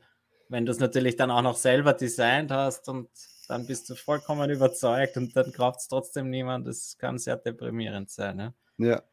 Wenn 0.50 0.66
du 0.66 0.72
es 0.72 0.80
natürlich 0.80 1.16
dann 1.16 1.32
auch 1.32 1.42
noch 1.44 1.58
selber 1.58 1.94
designt 1.94 2.52
hast 2.52 2.90
und 2.90 3.10
dann 3.48 3.68
bist 3.68 3.90
du 3.90 3.96
vollkommen 3.96 4.50
überzeugt 4.50 5.18
und 5.18 5.36
dann 5.36 5.52
kauft 5.52 5.82
es 5.82 5.88
trotzdem 5.88 6.30
niemand, 6.32 6.66
das 6.68 6.98
kann 6.98 7.20
sehr 7.20 7.38
deprimierend 7.38 8.10
sein. 8.10 8.38
Ne? 8.38 8.54
Ja, 8.78 9.04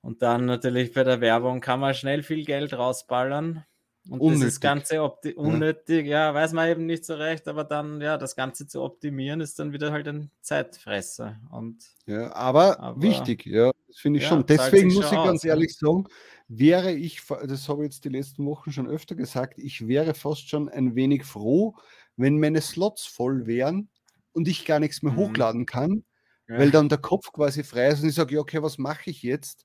Und 0.00 0.22
dann 0.22 0.44
natürlich 0.46 0.92
bei 0.92 1.04
der 1.04 1.20
Werbung 1.20 1.60
kann 1.60 1.80
man 1.80 1.94
schnell 1.94 2.22
viel 2.22 2.44
Geld 2.44 2.72
rausballern. 2.74 3.64
Und 4.08 4.20
Unnötig. 4.20 4.46
das 4.46 4.60
Ganze 4.60 5.00
unnötig, 5.36 6.06
ja, 6.06 6.34
weiß 6.34 6.52
man 6.54 6.68
eben 6.68 6.86
nicht 6.86 7.04
so 7.04 7.14
recht, 7.14 7.46
aber 7.46 7.62
dann, 7.62 8.00
ja, 8.00 8.18
das 8.18 8.34
Ganze 8.34 8.66
zu 8.66 8.82
optimieren 8.82 9.40
ist 9.40 9.60
dann 9.60 9.72
wieder 9.72 9.92
halt 9.92 10.08
ein 10.08 10.28
Zeitfresser. 10.40 11.36
Und 11.52 11.84
ja 12.06 12.32
aber, 12.34 12.80
Aber- 12.80 13.00
wichtig, 13.00 13.46
ja, 13.46 13.70
das 13.86 13.98
finde 13.98 14.18
ich 14.18 14.24
Ja, 14.24 14.30
schon. 14.30 14.46
Deswegen 14.46 14.92
muss 14.92 15.04
schon 15.08 15.18
ich 15.18 15.24
ganz 15.24 15.38
aus, 15.40 15.44
ne? 15.44 15.50
ehrlich 15.50 15.76
sagen, 15.78 16.04
wäre 16.48 16.90
ich, 16.92 17.22
das 17.46 17.68
habe 17.68 17.82
ich 17.84 17.92
jetzt 17.92 18.04
die 18.04 18.08
letzten 18.08 18.44
Wochen 18.44 18.72
schon 18.72 18.88
öfter 18.88 19.14
gesagt, 19.14 19.54
ich 19.58 19.86
wäre 19.86 20.14
fast 20.14 20.48
schon 20.48 20.68
ein 20.68 20.96
wenig 20.96 21.24
froh, 21.24 21.76
wenn 22.16 22.40
meine 22.40 22.60
Slots 22.60 23.06
voll 23.06 23.46
wären 23.46 23.88
und 24.32 24.48
ich 24.48 24.64
gar 24.64 24.80
nichts 24.80 25.02
mehr 25.02 25.12
Mhm. 25.12 25.16
hochladen 25.18 25.64
kann, 25.64 26.04
ja, 26.48 26.58
weil 26.58 26.72
dann 26.72 26.88
der 26.88 26.98
Kopf 26.98 27.30
quasi 27.32 27.62
frei 27.62 27.86
ist 27.88 28.02
und 28.02 28.08
ich 28.08 28.16
sage, 28.16 28.34
ja, 28.34 28.40
okay, 28.40 28.60
was 28.64 28.78
mache 28.78 29.10
ich 29.10 29.22
jetzt? 29.22 29.64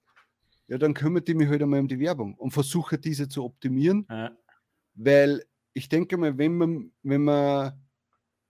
Ja, 0.68 0.78
dann 0.78 0.94
kümmert 0.94 1.28
die 1.28 1.34
mich 1.34 1.48
halt 1.50 1.62
einmal 1.62 1.80
um 1.80 1.88
die 1.88 2.00
Werbung 2.00 2.36
und 2.36 2.52
versuche 2.52 2.98
diese 2.98 3.30
zu 3.30 3.44
optimieren, 3.46 4.08
ja, 4.10 4.36
weil 4.96 5.44
ich 5.74 5.90
denke 5.90 6.18
mal, 6.18 6.38
wenn 6.38 6.58
man, 6.58 6.92
wenn 7.04 7.24
man, 7.24 7.82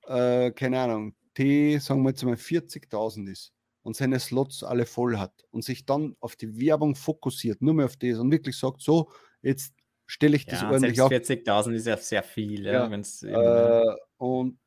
äh, 0.08 0.52
keine 0.52 0.80
Ahnung, 0.80 1.16
T, 1.34 1.78
sagen 1.80 2.04
wir 2.04 2.10
jetzt 2.10 2.24
mal 2.24 2.38
40.000 2.38 3.30
ist 3.30 3.54
und 3.84 3.96
seine 3.96 4.20
Slots 4.20 4.64
alle 4.64 4.86
voll 4.86 5.18
hat 5.18 5.44
und 5.52 5.64
sich 5.64 5.86
dann 5.86 6.16
auf 6.20 6.36
die 6.36 6.60
Werbung 6.60 6.96
fokussiert, 6.96 7.62
nur 7.62 7.74
mehr 7.74 7.86
auf 7.86 7.98
das 7.98 8.20
und 8.20 8.32
wirklich 8.32 8.58
sagt, 8.58 8.82
so, 8.82 9.12
jetzt 9.42 9.74
stelle 10.08 10.38
ich 10.38 10.46
das 10.46 10.62
ja, 10.62 10.72
ordentlich 10.72 11.02
auf. 11.02 11.12
40.000 11.12 11.74
ist 11.74 11.88
ja 11.88 11.98
sehr 11.98 12.24
viel, 12.24 12.66
ja, 12.66 12.90
ja. 13.22 13.82
Äh, 13.84 13.96
und 14.18 14.58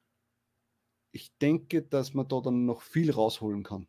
ich 1.12 1.36
denke, 1.38 1.82
dass 1.82 2.14
man 2.14 2.28
da 2.28 2.40
dann 2.40 2.66
noch 2.66 2.82
viel 2.82 3.10
rausholen 3.10 3.62
kann. 3.62 3.88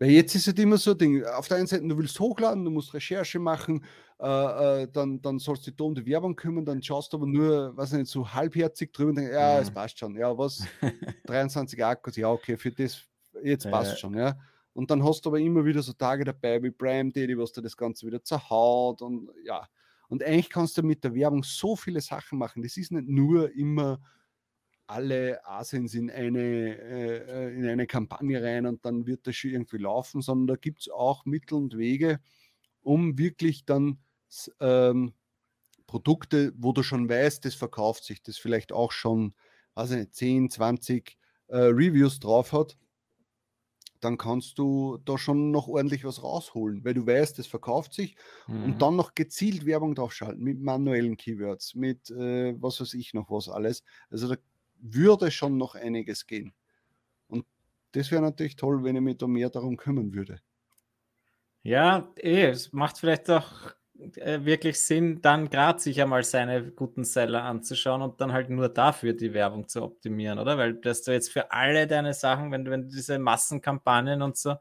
Weil 0.00 0.10
jetzt 0.12 0.34
ist 0.34 0.48
es 0.48 0.54
immer 0.54 0.78
so 0.78 0.92
ein 0.92 0.98
Ding, 0.98 1.24
auf 1.24 1.46
der 1.48 1.58
einen 1.58 1.66
Seite, 1.66 1.86
du 1.86 1.96
willst 1.98 2.18
hochladen, 2.18 2.64
du 2.64 2.70
musst 2.70 2.94
Recherche 2.94 3.38
machen, 3.38 3.84
äh, 4.18 4.82
äh, 4.84 4.88
dann, 4.90 5.20
dann 5.20 5.38
sollst 5.38 5.66
du 5.66 5.70
dich 5.70 5.76
da 5.76 5.84
um 5.84 5.94
die 5.94 6.06
Werbung 6.06 6.34
kümmern, 6.36 6.64
dann 6.64 6.82
schaust 6.82 7.12
du 7.12 7.18
aber 7.18 7.26
nur, 7.26 7.76
was 7.76 7.92
nicht, 7.92 8.10
so 8.10 8.26
halbherzig 8.32 8.92
drüber 8.94 9.10
und 9.10 9.16
denkst, 9.16 9.32
ja, 9.34 9.60
es 9.60 9.70
Mhm. 9.70 9.74
passt 9.74 9.98
schon. 9.98 10.16
Ja, 10.16 10.36
was? 10.38 10.70
23 11.26 11.84
Akkus, 11.84 12.16
ja, 12.16 12.30
okay, 12.30 12.56
für 12.56 12.72
das, 12.72 13.02
jetzt 13.42 13.68
passt 13.70 13.92
Äh. 13.92 13.96
schon, 13.98 14.14
ja. 14.16 14.38
Und 14.72 14.90
dann 14.90 15.04
hast 15.04 15.24
du 15.26 15.30
aber 15.30 15.38
immer 15.40 15.64
wieder 15.66 15.82
so 15.82 15.92
Tage 15.92 16.24
dabei 16.24 16.62
wie 16.62 16.70
Prime 16.70 17.12
Daily, 17.12 17.36
was 17.36 17.52
dir 17.52 17.62
das 17.62 17.76
Ganze 17.76 18.06
wieder 18.06 18.22
zerhaut 18.24 19.02
und 19.02 19.28
ja. 19.44 19.66
Und 20.08 20.24
eigentlich 20.24 20.48
kannst 20.50 20.78
du 20.78 20.82
mit 20.82 21.04
der 21.04 21.14
Werbung 21.14 21.42
so 21.44 21.76
viele 21.76 22.00
Sachen 22.00 22.38
machen. 22.38 22.62
Das 22.62 22.76
ist 22.76 22.90
nicht 22.90 23.06
nur 23.08 23.52
immer 23.52 24.00
alle 24.90 25.46
Asins 25.46 25.94
in 25.94 26.10
eine, 26.10 26.40
äh, 26.40 27.48
äh, 27.48 27.54
in 27.56 27.66
eine 27.66 27.86
Kampagne 27.86 28.42
rein 28.42 28.66
und 28.66 28.84
dann 28.84 29.06
wird 29.06 29.26
das 29.26 29.36
schon 29.36 29.52
irgendwie 29.52 29.78
laufen, 29.78 30.22
sondern 30.22 30.48
da 30.48 30.56
gibt 30.56 30.80
es 30.82 30.88
auch 30.90 31.24
Mittel 31.26 31.54
und 31.54 31.76
Wege, 31.78 32.20
um 32.82 33.18
wirklich 33.18 33.64
dann 33.66 34.00
ähm, 34.60 35.14
Produkte, 35.86 36.52
wo 36.56 36.72
du 36.72 36.82
schon 36.82 37.08
weißt, 37.08 37.44
das 37.44 37.54
verkauft 37.54 38.04
sich, 38.04 38.22
das 38.22 38.38
vielleicht 38.38 38.72
auch 38.72 38.92
schon, 38.92 39.34
nicht, 39.90 40.14
10, 40.14 40.50
20 40.50 41.18
äh, 41.48 41.56
Reviews 41.58 42.20
drauf 42.20 42.52
hat, 42.52 42.78
dann 44.00 44.16
kannst 44.16 44.58
du 44.58 44.98
da 45.04 45.18
schon 45.18 45.50
noch 45.50 45.68
ordentlich 45.68 46.04
was 46.04 46.22
rausholen, 46.22 46.84
weil 46.84 46.94
du 46.94 47.06
weißt, 47.06 47.38
das 47.38 47.46
verkauft 47.46 47.92
sich 47.92 48.16
Mhm. 48.48 48.60
und 48.60 48.80
dann 48.82 48.96
noch 48.96 49.14
gezielt 49.14 49.66
Werbung 49.66 49.94
draufschalten 49.94 50.42
mit 50.42 50.60
manuellen 50.60 51.16
Keywords, 51.16 51.74
mit 51.74 52.10
äh, 52.10 52.54
was 52.60 52.80
weiß 52.80 52.94
ich 52.94 53.12
noch 53.14 53.30
was 53.30 53.48
alles. 53.48 53.82
Also 54.08 54.28
da 54.28 54.36
würde 54.80 55.30
schon 55.30 55.56
noch 55.58 55.74
einiges 55.74 56.26
gehen. 56.26 56.52
Und 57.28 57.46
das 57.92 58.10
wäre 58.10 58.22
natürlich 58.22 58.56
toll, 58.56 58.84
wenn 58.84 58.96
ich 58.96 59.02
mich 59.02 59.18
da 59.18 59.26
mehr 59.26 59.50
darum 59.50 59.76
kümmern 59.76 60.14
würde. 60.14 60.40
Ja, 61.62 62.10
eh, 62.16 62.46
es 62.46 62.72
macht 62.72 62.98
vielleicht 62.98 63.30
auch 63.30 63.74
äh, 64.16 64.44
wirklich 64.44 64.80
Sinn, 64.80 65.20
dann 65.20 65.50
gerade 65.50 65.78
sich 65.78 66.00
einmal 66.00 66.24
seine 66.24 66.70
guten 66.70 67.04
Seller 67.04 67.44
anzuschauen 67.44 68.00
und 68.00 68.20
dann 68.20 68.32
halt 68.32 68.48
nur 68.48 68.70
dafür 68.70 69.12
die 69.12 69.34
Werbung 69.34 69.68
zu 69.68 69.82
optimieren, 69.82 70.38
oder? 70.38 70.56
Weil 70.56 70.74
dass 70.74 71.02
du 71.02 71.12
jetzt 71.12 71.30
für 71.30 71.52
alle 71.52 71.86
deine 71.86 72.14
Sachen, 72.14 72.50
wenn 72.50 72.68
wenn 72.70 72.82
du 72.82 72.88
diese 72.88 73.18
Massenkampagnen 73.18 74.22
und 74.22 74.38
so, 74.38 74.56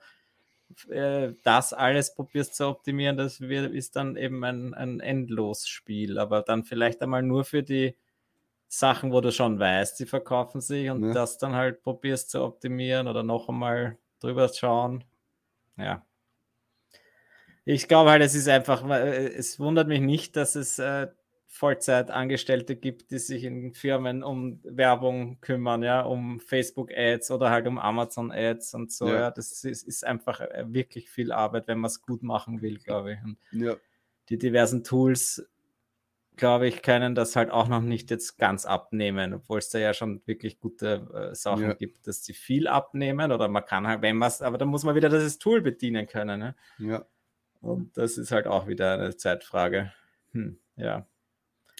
äh, 0.89 1.33
das 1.43 1.73
alles 1.73 2.13
probierst 2.13 2.55
zu 2.55 2.67
optimieren, 2.67 3.17
das 3.17 3.41
wird, 3.41 3.73
ist 3.73 3.95
dann 3.95 4.15
eben 4.17 4.43
ein, 4.43 4.73
ein 4.73 4.99
Endlosspiel. 4.99 6.19
Aber 6.19 6.41
dann 6.41 6.63
vielleicht 6.63 7.01
einmal 7.01 7.23
nur 7.23 7.45
für 7.45 7.63
die 7.63 7.95
Sachen, 8.71 9.11
wo 9.11 9.19
du 9.19 9.31
schon 9.31 9.59
weißt, 9.59 9.99
die 9.99 10.05
verkaufen 10.05 10.61
sich 10.61 10.89
und 10.91 11.03
Ja. 11.07 11.13
das 11.13 11.39
dann 11.39 11.55
halt 11.55 11.81
probierst 11.81 12.29
zu 12.29 12.43
optimieren 12.43 13.07
oder 13.07 13.23
noch 13.23 13.49
einmal 13.49 13.97
drüber 14.19 14.47
schauen. 14.53 15.03
Ja. 15.75 16.05
Ich 17.65 17.87
glaube 17.87 18.11
halt, 18.11 18.21
es 18.21 18.35
ist 18.35 18.47
einfach, 18.47 18.87
äh, 18.89 19.27
es 19.27 19.59
wundert 19.59 19.87
mich 19.87 20.01
nicht, 20.01 20.35
dass 20.35 20.55
es 20.55 20.79
äh, 20.79 21.07
Vollzeitangestellte 21.47 22.75
gibt, 22.75 23.09
die 23.11 23.17
sich 23.17 23.43
in 23.43 23.73
Firmen 23.73 24.23
um 24.23 24.59
Werbung 24.63 25.41
kümmern, 25.41 25.81
ja, 25.81 26.01
um 26.01 26.39
Facebook-Ads 26.39 27.31
oder 27.31 27.49
halt 27.49 27.65
um 27.67 27.79
Amazon-Ads 27.79 28.75
und 28.75 28.91
so. 28.91 29.07
Ja. 29.07 29.19
Ja, 29.19 29.31
das 29.31 29.63
ist, 29.63 29.87
ist 29.87 30.05
einfach 30.05 30.41
äh, 30.41 30.65
wirklich 30.67 31.09
viel 31.09 31.31
Arbeit, 31.31 31.67
wenn 31.67 31.79
man 31.79 31.89
es 31.89 32.01
gut 32.03 32.21
machen 32.21 32.61
will, 32.61 32.77
glaube 32.77 33.13
ich. 33.13 33.23
Und 33.23 33.37
Ja, 33.51 33.75
die 34.29 34.37
diversen 34.37 34.83
Tools, 34.83 35.43
glaube 36.39 36.67
ich, 36.67 36.81
können 36.81 37.13
das 37.13 37.35
halt 37.35 37.51
auch 37.51 37.67
noch 37.67 37.81
nicht 37.81 38.09
jetzt 38.09 38.37
ganz 38.39 38.65
abnehmen, 38.65 39.33
obwohl 39.35 39.59
es 39.59 39.69
da 39.69 39.77
ja 39.77 39.93
schon 39.93 40.21
wirklich 40.25 40.59
gute 40.59 41.07
äh, 41.31 41.35
Sachen 41.35 41.63
Ja. 41.63 41.73
gibt, 41.73 42.07
dass 42.07 42.23
sie 42.23 42.33
viel 42.33 42.67
abnehmen 42.67 43.31
oder 43.31 43.47
man 43.47 43.63
kann 43.65 43.85
halt, 43.85 44.01
wenn 44.01 44.17
man 44.17 44.29
es, 44.29 44.41
aber 44.41 44.57
dann 44.57 44.69
muss 44.69 44.83
man 44.83 44.95
wieder 44.95 45.09
das 45.09 45.37
Tool 45.37 45.61
bedienen 45.61 46.07
können. 46.07 46.39
Ne? 46.39 46.55
ja. 46.79 47.05
Und 47.61 47.97
das 47.97 48.17
ist 48.17 48.31
halt 48.31 48.47
auch 48.47 48.67
wieder 48.67 48.93
eine 48.93 49.17
Zeitfrage. 49.17 49.91
Hm, 50.31 50.57
ja. 50.77 51.05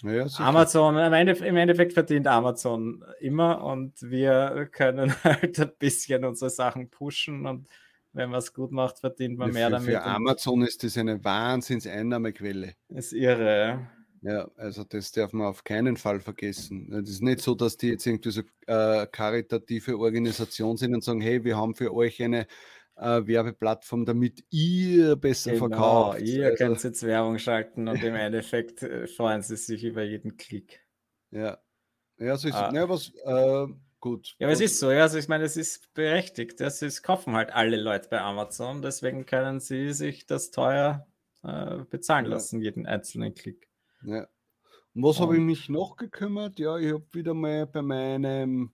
ja. 0.04 0.26
Amazon, 0.40 0.98
im 0.98 1.14
Endeffekt, 1.14 1.48
im 1.48 1.56
Endeffekt 1.56 1.94
verdient 1.94 2.28
Amazon 2.28 3.04
immer 3.22 3.64
und 3.64 3.94
wir 4.02 4.68
können 4.72 5.14
halt 5.24 5.60
ein 5.60 5.72
bisschen 5.80 6.26
unsere 6.26 6.50
Sachen 6.52 6.90
pushen 6.90 7.46
und 7.48 7.68
wenn 8.12 8.30
man 8.30 8.40
es 8.40 8.54
gut 8.54 8.72
macht, 8.72 9.00
verdient 9.00 9.38
man 9.38 9.50
Ja, 9.50 9.54
mehr 9.54 9.68
für, 9.68 9.72
damit. 9.72 9.90
für 9.90 10.04
Amazon 10.04 10.62
ist 10.64 10.84
das 10.84 10.98
eine 10.98 11.24
Wahnsinnseinnahmequelle. 11.24 12.74
Ist 12.90 13.14
irre. 13.14 13.88
Ja. 14.22 14.50
Also 14.58 14.84
das 14.84 15.12
darf 15.12 15.34
man 15.34 15.48
auf 15.48 15.64
keinen 15.64 15.98
Fall 15.98 16.20
vergessen. 16.20 16.92
Es 16.94 17.10
ist 17.10 17.22
nicht 17.22 17.42
so, 17.42 17.56
dass 17.56 17.78
die 17.78 17.90
jetzt 17.90 18.06
irgendwie 18.06 18.32
so 18.32 18.42
äh, 18.68 19.08
karitative 19.08 19.98
Organisation 19.98 20.78
sind 20.78 20.94
und 20.94 21.04
sagen, 21.04 21.22
hey, 21.22 21.44
wir 21.44 21.58
haben 21.58 21.76
für 21.76 21.94
euch 21.94 22.22
eine 22.22 22.48
äh, 22.96 23.26
Werbeplattform, 23.26 24.06
damit 24.06 24.44
ihr 24.52 25.16
besser 25.16 25.54
Genau, 25.54 25.56
verkauft. 25.56 26.20
ihr 26.20 26.52
Also, 26.52 26.56
könnt 26.56 26.82
jetzt 26.84 27.04
Werbung 27.04 27.40
schalten 27.40 27.88
und 27.90 28.04
im 28.04 28.16
Endeffekt 28.16 28.84
äh, 28.84 29.06
freuen 29.08 29.42
sie 29.42 29.58
sich 29.58 29.84
über 29.84 30.04
jeden 30.04 30.38
Klick. 30.38 30.86
ja. 31.32 31.58
ja, 32.20 32.38
so 32.38 32.48
ist 32.50 32.56
Ah. 32.56 32.72
Ja, 32.72 32.90
was, 32.90 33.10
äh, 33.26 33.68
gut. 34.00 34.38
Ja, 34.40 34.48
aber 34.48 34.54
es 34.54 34.62
ist 34.62 34.80
so, 34.80 34.92
ja, 34.92 35.02
also 35.04 35.18
ich 35.18 35.28
meine, 35.28 35.44
es 35.44 35.58
ist 35.58 35.94
berechtigt. 35.94 36.60
Das 36.62 36.82
ist, 36.82 37.04
kaufen 37.04 37.34
halt 37.36 37.52
alle 37.52 37.76
Leute 37.78 38.08
bei 38.10 38.22
Amazon, 38.22 38.82
deswegen 38.82 39.26
können 39.26 39.60
sie 39.60 39.92
sich 39.94 40.26
das 40.26 40.52
teuer 40.52 41.08
äh, 41.44 41.80
bezahlen 41.90 42.26
Ja. 42.26 42.32
lassen, 42.32 42.62
jeden 42.62 42.86
einzelnen 42.86 43.34
Klick. 43.36 43.69
Ja. 44.04 44.28
Und 44.94 45.04
was 45.04 45.20
habe 45.20 45.36
ich 45.38 45.42
mich 45.42 45.70
noch 45.70 45.96
gekümmert? 45.96 46.60
Ja, 46.60 46.78
ich 46.78 46.94
habe 46.94 47.06
wieder 47.12 47.34
mal 47.34 47.68
bei 47.68 47.82
meinem 47.82 48.74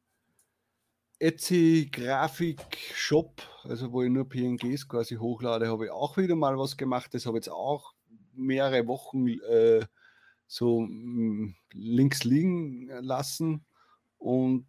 Etsy 1.19 1.89
Grafik-Shop, 1.91 3.41
also 3.63 3.91
wo 3.91 4.01
ich 4.01 4.09
nur 4.09 4.27
PNGs 4.27 4.87
quasi 4.87 5.15
hochlade, 5.15 5.67
habe 5.67 5.85
ich 5.85 5.91
auch 5.91 6.17
wieder 6.17 6.35
mal 6.35 6.57
was 6.57 6.77
gemacht. 6.77 7.13
Das 7.13 7.25
habe 7.25 7.37
ich 7.37 7.45
jetzt 7.45 7.53
auch 7.53 7.93
mehrere 8.33 8.87
Wochen 8.87 9.27
äh, 9.27 9.85
so 10.47 10.81
mm, 10.81 11.55
links 11.73 12.23
liegen 12.23 12.87
lassen 13.01 13.65
und 14.17 14.67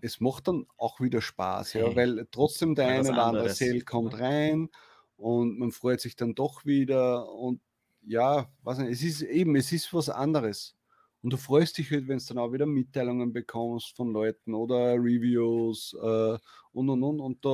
es 0.00 0.20
macht 0.20 0.48
dann 0.48 0.66
auch 0.76 1.00
wieder 1.00 1.20
Spaß, 1.20 1.74
ja, 1.74 1.86
Hey, 1.86 1.96
weil 1.96 2.26
trotzdem 2.30 2.74
der 2.74 2.88
eine 2.88 3.08
oder 3.08 3.26
andere 3.26 3.48
Sale 3.50 3.82
kommt 3.82 4.18
rein 4.18 4.68
und 5.16 5.58
man 5.58 5.70
freut 5.70 6.00
sich 6.00 6.16
dann 6.16 6.34
doch 6.34 6.64
wieder 6.64 7.30
und 7.32 7.60
ja, 8.02 8.50
weiß 8.62 8.78
nicht, 8.78 8.92
es 8.92 9.02
ist 9.02 9.22
eben, 9.22 9.56
es 9.56 9.72
ist 9.72 9.92
was 9.94 10.08
anderes. 10.08 10.76
Und 11.22 11.32
du 11.32 11.36
freust 11.36 11.78
dich 11.78 11.90
halt, 11.90 12.08
wenn 12.08 12.18
du 12.18 12.24
dann 12.26 12.38
auch 12.38 12.52
wieder 12.52 12.66
Mitteilungen 12.66 13.32
bekommst 13.32 13.96
von 13.96 14.12
Leuten 14.12 14.54
oder 14.54 14.94
Reviews 14.94 15.94
äh, 16.02 16.38
und 16.72 16.90
und 16.90 17.02
und. 17.04 17.20
Und 17.20 17.44
da 17.44 17.50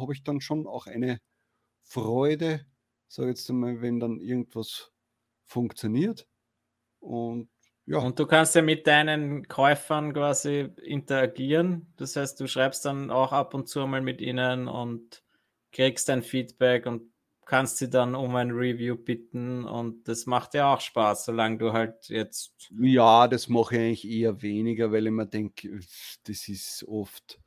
habe 0.00 0.12
ich 0.14 0.22
dann 0.24 0.40
schon 0.40 0.66
auch 0.66 0.86
eine 0.86 1.20
Freude, 1.84 2.66
sag 3.08 3.26
jetzt 3.28 3.50
einmal, 3.50 3.82
wenn 3.82 4.00
dann 4.00 4.20
irgendwas 4.20 4.92
funktioniert. 5.44 6.28
Und 7.00 7.50
ja, 7.86 7.98
Und 7.98 8.18
du 8.18 8.26
kannst 8.26 8.54
ja 8.54 8.62
mit 8.62 8.86
deinen 8.86 9.48
Käufern 9.48 10.12
quasi 10.14 10.68
interagieren. 10.82 11.92
Das 11.96 12.16
heißt, 12.16 12.38
du 12.40 12.46
schreibst 12.46 12.84
dann 12.84 13.10
auch 13.10 13.32
ab 13.32 13.52
und 13.54 13.68
zu 13.68 13.86
mal 13.86 14.00
mit 14.00 14.20
ihnen 14.20 14.68
und 14.68 15.24
kriegst 15.72 16.08
ein 16.10 16.22
Feedback 16.22 16.86
und 16.86 17.12
kannst 17.46 17.78
sie 17.78 17.90
dann 17.90 18.14
um 18.14 18.34
ein 18.36 18.50
Review 18.50 18.96
bitten. 18.96 19.64
Und 19.64 20.06
das 20.08 20.26
macht 20.26 20.54
ja 20.54 20.74
auch 20.74 20.80
Spaß, 20.80 21.24
solange 21.24 21.58
du 21.58 21.72
halt 21.72 22.08
jetzt. 22.08 22.52
ja, 22.80 23.28
das 23.28 23.48
mache 23.48 23.76
ich 23.76 23.80
eigentlich 23.80 24.10
eher 24.10 24.42
weniger, 24.42 24.92
weil 24.92 25.06
ich 25.06 25.12
mir 25.12 25.26
denke, 25.26 25.80
das 26.24 26.48
ist 26.48 26.84
oft. 26.86 27.40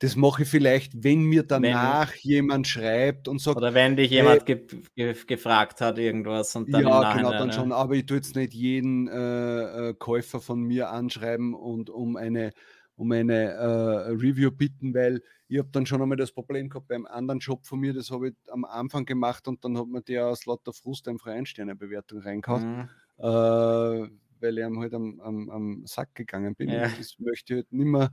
Das 0.00 0.16
mache 0.16 0.44
ich 0.44 0.48
vielleicht, 0.48 1.04
wenn 1.04 1.24
mir 1.24 1.42
danach 1.42 2.14
jemand 2.14 2.66
schreibt 2.66 3.28
und 3.28 3.38
sagt, 3.38 3.58
Oder 3.58 3.74
wenn 3.74 3.96
dich 3.96 4.10
jemand 4.10 4.46
ge 4.46 4.66
ge 4.96 5.14
gefragt 5.26 5.82
hat, 5.82 5.98
irgendwas 5.98 6.56
und 6.56 6.72
dann. 6.72 6.82
Ja, 6.82 7.14
genau, 7.14 7.32
dann 7.32 7.52
schon. 7.52 7.70
Aber 7.70 7.94
ich 7.94 8.06
tue 8.06 8.16
jetzt 8.16 8.34
nicht 8.34 8.54
jeden 8.54 9.08
äh, 9.08 9.90
äh, 9.90 9.94
Käufer 9.94 10.40
von 10.40 10.62
mir 10.62 10.88
anschreiben 10.88 11.52
und 11.52 11.90
um 11.90 12.16
eine, 12.16 12.52
um 13.00 13.12
eine 13.12 13.52
äh, 13.52 14.10
Review 14.10 14.50
bitten, 14.50 14.92
weil 14.94 15.22
ich 15.48 15.58
habe 15.58 15.70
dann 15.72 15.86
schon 15.86 16.02
einmal 16.02 16.18
das 16.18 16.32
Problem 16.32 16.68
gehabt 16.68 16.88
beim 16.88 17.06
anderen 17.06 17.40
Job 17.40 17.64
von 17.64 17.80
mir, 17.80 17.94
das 17.94 18.10
habe 18.10 18.28
ich 18.28 18.34
am 18.50 18.66
Anfang 18.66 19.06
gemacht 19.06 19.48
und 19.48 19.64
dann 19.64 19.78
hat 19.78 19.86
mir 19.86 20.02
der 20.02 20.26
aus 20.26 20.44
lauter 20.44 20.74
Frust 20.74 21.08
einfach 21.08 21.28
eine 21.28 21.36
Ein-Sterne-Bewertung 21.38 22.20
reingehauen, 22.20 22.76
Mhm. 22.76 22.88
äh, 23.18 24.10
weil 24.42 24.58
ich 24.58 24.64
halt 24.64 24.92
am, 24.94 25.18
am, 25.20 25.48
am 25.50 25.86
Sack 25.86 26.14
gegangen 26.14 26.54
bin. 26.54 26.68
Ja. 26.68 26.88
Das 26.88 27.18
möchte 27.18 27.54
ich 27.54 27.56
halt 27.58 27.72
nicht 27.72 27.86
mehr. 27.86 28.12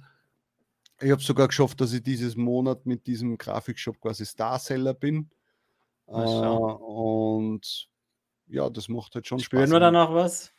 Ich 1.02 1.12
habe 1.12 1.22
sogar 1.22 1.48
geschafft, 1.48 1.82
dass 1.82 1.92
ich 1.94 2.02
dieses 2.02 2.38
Monat 2.38 2.86
mit 2.86 3.06
diesem 3.08 3.38
Grafikshop 3.38 4.00
quasi 4.00 4.26
Starseller 4.26 4.94
bin. 4.94 5.30
Äh, 6.08 6.12
und 6.14 7.90
ja, 8.48 8.70
das 8.70 8.88
macht 8.88 9.16
halt 9.16 9.28
schon 9.28 9.40
Spüren 9.40 9.64
Spaß. 9.68 9.72
wir 9.74 9.80
da 9.82 9.92
noch 9.92 10.14
was? 10.14 10.54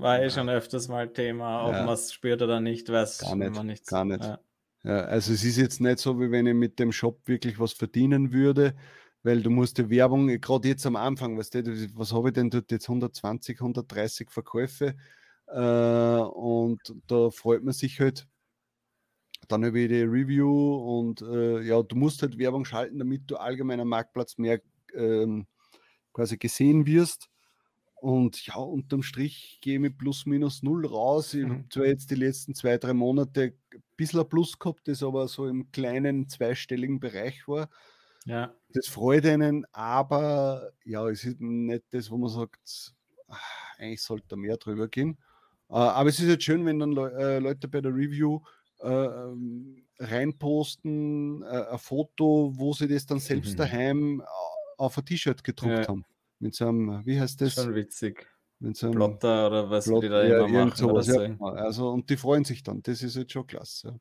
War 0.00 0.20
eh 0.22 0.30
schon 0.30 0.48
öfters 0.48 0.88
mal 0.88 1.12
Thema, 1.12 1.68
ob 1.68 1.72
Ja. 1.74 1.84
man 1.86 1.94
es 1.94 2.12
spürt 2.12 2.40
oder 2.42 2.60
nicht, 2.60 2.88
weiß 2.88 3.18
Gar 3.20 3.36
nicht, 3.36 3.54
man 3.54 3.66
nicht. 3.66 3.86
gar 3.86 4.04
nicht. 4.04 4.24
Ja. 4.24 4.38
Ja, 4.84 5.00
also 5.06 5.32
es 5.32 5.42
ist 5.44 5.56
jetzt 5.56 5.80
nicht 5.80 5.98
so, 5.98 6.20
wie 6.20 6.30
wenn 6.30 6.46
ich 6.46 6.54
mit 6.54 6.78
dem 6.78 6.92
Shop 6.92 7.26
wirklich 7.26 7.58
was 7.58 7.72
verdienen 7.72 8.32
würde, 8.32 8.74
weil 9.24 9.42
du 9.42 9.50
musst 9.50 9.78
die 9.78 9.90
Werbung, 9.90 10.28
gerade 10.40 10.68
jetzt 10.68 10.86
am 10.86 10.94
Anfang, 10.96 11.36
weißt 11.36 11.54
du, 11.54 11.88
was 11.96 12.12
habe 12.12 12.28
ich 12.28 12.34
denn 12.34 12.48
dort 12.50 12.70
jetzt 12.70 12.88
120, 12.88 13.60
130 13.60 14.30
Verkäufe 14.30 14.94
äh, 15.48 15.58
und 16.20 16.80
da 17.08 17.30
freut 17.30 17.64
man 17.64 17.74
sich 17.74 17.98
halt 18.00 18.28
dann 19.48 19.64
über 19.64 19.78
die 19.78 20.02
Review 20.02 20.76
und 20.76 21.22
äh, 21.22 21.60
ja, 21.62 21.82
du 21.82 21.96
musst 21.96 22.22
halt 22.22 22.38
Werbung 22.38 22.64
schalten, 22.64 22.98
damit 22.98 23.22
du 23.30 23.36
allgemein 23.36 23.80
am 23.80 23.88
Marktplatz 23.88 24.36
mehr 24.38 24.60
ähm, 24.94 25.46
quasi 26.12 26.36
gesehen 26.38 26.86
wirst. 26.86 27.28
Und 28.00 28.46
ja, 28.46 28.56
unterm 28.56 29.02
Strich 29.02 29.58
gehe 29.60 29.74
ich 29.74 29.80
mit 29.80 29.98
plus 29.98 30.24
minus 30.26 30.62
null 30.62 30.86
raus. 30.86 31.34
Ich 31.34 31.44
Mhm. 31.44 31.50
habe 31.50 31.68
zwar 31.70 31.86
jetzt 31.86 32.10
die 32.10 32.14
letzten 32.16 32.54
zwei, 32.54 32.78
drei 32.78 32.92
Monate 32.94 33.54
ein 33.74 33.82
bisschen 33.96 34.20
ein 34.20 34.28
Plus 34.28 34.58
gehabt, 34.58 34.86
das 34.88 35.02
aber 35.02 35.26
so 35.28 35.46
im 35.48 35.70
kleinen 35.72 36.28
zweistelligen 36.28 37.00
Bereich 37.00 37.48
war. 37.48 37.68
ja. 38.26 38.54
Das 38.70 38.86
freut 38.88 39.24
einen, 39.26 39.64
aber 39.72 40.72
ja, 40.84 41.08
es 41.08 41.24
ist 41.24 41.40
nicht 41.40 41.84
das, 41.90 42.10
wo 42.10 42.18
man 42.18 42.28
sagt, 42.28 42.94
ah, 43.28 43.36
eigentlich 43.78 44.02
sollte 44.02 44.26
da 44.28 44.36
mehr 44.36 44.58
drüber 44.58 44.88
gehen. 44.88 45.18
Äh, 45.70 45.74
aber 45.74 46.08
es 46.10 46.18
ist 46.20 46.28
jetzt 46.28 46.44
schön, 46.44 46.66
wenn 46.66 46.78
dann 46.78 46.96
äh, 46.96 47.38
Leute 47.38 47.68
bei 47.68 47.80
der 47.80 47.94
Review 47.94 48.40
äh, 48.80 48.88
ähm, 48.88 49.86
reinposten, 49.98 51.42
ein 51.44 51.78
Foto, 51.78 52.52
wo 52.56 52.72
sie 52.74 52.88
das 52.88 53.06
dann 53.06 53.20
selbst 53.20 53.52
Mhm. 53.52 53.56
daheim 53.56 54.20
au- 54.22 54.84
auf 54.84 54.98
ein 54.98 55.04
T-Shirt 55.06 55.42
gedruckt 55.44 55.86
Ja. 55.86 55.88
haben. 55.88 56.04
Mit 56.40 56.54
so 56.54 56.68
einem, 56.68 57.04
wie 57.04 57.20
heißt 57.20 57.40
das? 57.40 57.54
Schon 57.54 57.74
witzig. 57.74 58.26
Mit 58.60 58.76
so 58.76 58.86
einem 58.86 58.96
Plotter 58.96 59.46
oder 59.48 59.70
was 59.70 59.86
Plot- 59.86 60.04
die 60.04 60.08
da 60.08 60.24
ja, 60.24 60.44
immer 60.44 60.66
machen. 60.66 60.84
Oder 60.84 61.02
sowas, 61.02 61.06
so. 61.06 61.20
ja, 61.20 61.26
genau. 61.28 61.46
Also, 61.46 61.90
und 61.90 62.10
die 62.10 62.16
freuen 62.16 62.44
sich 62.44 62.62
dann. 62.62 62.82
Das 62.82 63.02
ist 63.02 63.16
jetzt 63.16 63.32
schon 63.32 63.46
klasse. 63.46 64.00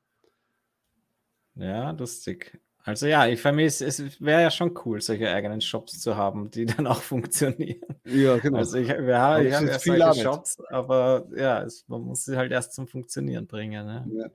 Ja, 1.56 1.92
lustig. 1.92 2.60
Also 2.84 3.06
ja, 3.06 3.28
ich 3.28 3.42
vermisse, 3.42 3.86
es 3.86 4.22
wäre 4.22 4.44
ja 4.44 4.50
schon 4.50 4.74
cool, 4.86 5.02
solche 5.02 5.30
eigenen 5.30 5.60
Shops 5.60 6.00
zu 6.00 6.16
haben, 6.16 6.50
die 6.50 6.66
dann 6.86 6.88
auch 6.88 7.02
funktionieren. 7.02 7.82
Ja, 8.06 8.38
genau. 8.38 8.60
Also 8.60 8.78
ich, 8.78 8.88
wir 8.88 9.20
haben, 9.20 9.46
ich 9.46 9.54
habe 9.54 9.66
ja 9.68 9.80
solche 9.80 10.06
Arbeit. 10.06 10.24
Shops, 10.24 10.62
aber 10.70 11.28
ja, 11.36 11.64
es, 11.64 11.86
man 11.88 12.02
muss 12.02 12.24
sie 12.24 12.38
halt 12.38 12.52
erst 12.52 12.74
zum 12.74 12.88
Funktionieren 12.88 13.46
bringen. 13.46 13.86
Ne? 13.86 14.08
ja. 14.14 14.30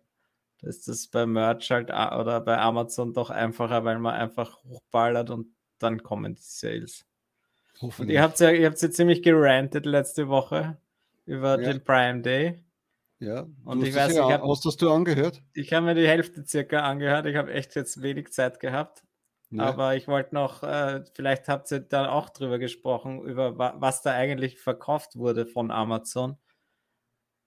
Da 0.59 0.69
ist 0.69 0.87
das 0.87 1.09
bei 1.09 1.27
Merch 1.27 1.71
halt 1.71 1.89
oder 1.89 2.41
bei 2.41 2.59
Amazon 2.59 3.13
doch 3.15 3.31
einfacher, 3.31 3.85
weil 3.85 3.99
man 3.99 4.15
einfach 4.15 4.63
hochballert 4.65 5.31
und 5.31 5.49
dann 5.79 6.03
kommen 6.03 6.35
die 6.35 6.43
Sales. 6.43 7.07
Und 7.83 7.89
Hoffentlich. 7.89 8.15
ihr 8.15 8.23
habt 8.23 8.39
ja, 8.41 8.51
ihr 8.51 8.67
habt 8.67 8.81
ja 8.81 8.91
ziemlich 8.91 9.23
gerantet 9.23 9.87
letzte 9.87 10.29
Woche 10.29 10.77
über 11.27 11.61
Ja. 11.61 11.73
den 11.73 11.83
Prime 11.85 12.21
Day. 12.23 12.63
ja. 13.19 13.47
und 13.65 13.83
ich 13.85 13.95
weiß, 13.95 14.15
ja, 14.15 14.27
ich 14.29 14.33
hab- 14.35 14.43
du 14.83 14.91
angehört? 14.91 15.43
Ich 15.55 15.73
habe 15.73 15.87
mir 15.87 15.95
die 15.95 16.07
Hälfte 16.09 16.45
circa 16.47 16.81
angehört. 16.81 17.27
Ich 17.27 17.37
habe 17.37 17.53
echt 17.53 17.75
jetzt 17.77 18.03
wenig 18.03 18.33
Zeit 18.33 18.59
gehabt. 18.61 19.03
Ja. 19.51 19.65
Aber 19.65 19.97
ich 19.97 20.09
wollte 20.09 20.35
noch, 20.35 20.63
äh, 20.63 21.05
vielleicht 21.15 21.47
habt 21.49 21.71
ihr 21.73 21.81
da 21.81 22.09
auch 22.11 22.31
drüber 22.31 22.59
gesprochen, 22.59 23.21
über 23.23 23.59
wa 23.59 23.75
was 23.79 24.01
da 24.03 24.13
eigentlich 24.13 24.59
verkauft 24.59 25.17
wurde 25.17 25.45
von 25.47 25.71
Amazon. 25.71 26.37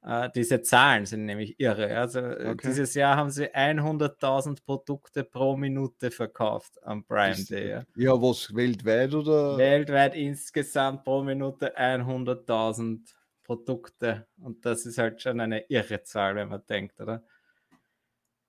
Äh, 0.07 0.29
diese 0.35 0.61
Zahlen 0.61 1.07
sind 1.07 1.25
nämlich 1.25 1.59
irre. 1.59 1.97
Also 1.97 2.19
äh, 2.19 2.49
Okay. 2.51 2.67
dieses 2.67 2.93
Jahr 2.93 3.17
haben 3.17 3.31
sie 3.31 3.47
100.000 3.55 4.63
Produkte 4.63 5.23
pro 5.23 5.57
Minute 5.57 6.11
verkauft 6.11 6.77
am 6.83 7.03
Prime 7.05 7.31
Das- 7.35 7.45
Day. 7.45 7.81
Ja. 7.95 8.11
Was 8.21 8.53
weltweit 8.53 9.15
oder? 9.15 9.57
Weltweit 9.57 10.13
insgesamt 10.15 11.03
pro 11.03 11.23
Minute 11.23 11.75
100.000 11.75 13.15
Produkte. 13.43 14.27
Und 14.39 14.63
das 14.65 14.85
ist 14.85 14.99
halt 14.99 15.21
schon 15.21 15.39
eine 15.39 15.65
irre 15.69 16.03
Zahl, 16.03 16.35
wenn 16.35 16.49
man 16.49 16.61
denkt, 16.67 16.99
oder? 17.01 17.23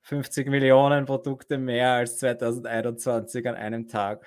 50 0.03 0.49
Millionen 0.49 1.05
Produkte 1.07 1.59
mehr 1.59 1.93
als 1.93 2.19
2021 2.19 3.49
an 3.49 3.55
einem 3.55 3.89
Tag. 3.89 4.27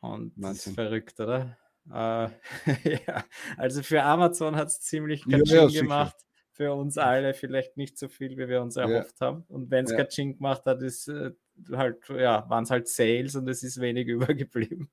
Und 0.00 0.32
das 0.36 0.66
ist 0.66 0.74
verrückt, 0.74 1.18
oder? 1.20 1.56
Äh, 1.90 2.28
ja, 3.06 3.24
also 3.56 3.82
für 3.82 4.02
Amazon 4.02 4.56
hat 4.56 4.68
es 4.68 4.80
ziemlich 4.80 5.24
Ja, 5.26 5.38
Katsching 5.38 5.68
ja, 5.70 5.80
gemacht. 5.80 6.16
Für 6.56 6.72
uns 6.74 6.96
alle 6.96 7.34
vielleicht 7.34 7.76
nicht 7.76 7.98
so 7.98 8.08
viel, 8.08 8.38
wie 8.38 8.48
wir 8.48 8.62
uns 8.62 8.76
erhofft 8.76 9.20
haben. 9.20 9.44
Und 9.48 9.70
wenn 9.70 9.84
es 9.84 9.90
Ja. 9.92 9.98
Katsching 9.98 10.36
gemacht 10.36 10.62
hat, 10.64 10.80
ist 10.82 11.06
äh, 11.08 11.32
halt, 11.72 11.98
ja, 12.08 12.48
waren 12.48 12.64
es 12.64 12.70
halt 12.70 12.88
Sales 12.88 13.36
und 13.36 13.46
es 13.48 13.62
ist 13.62 13.78
wenig 13.80 14.08
übergeblieben. 14.40 14.90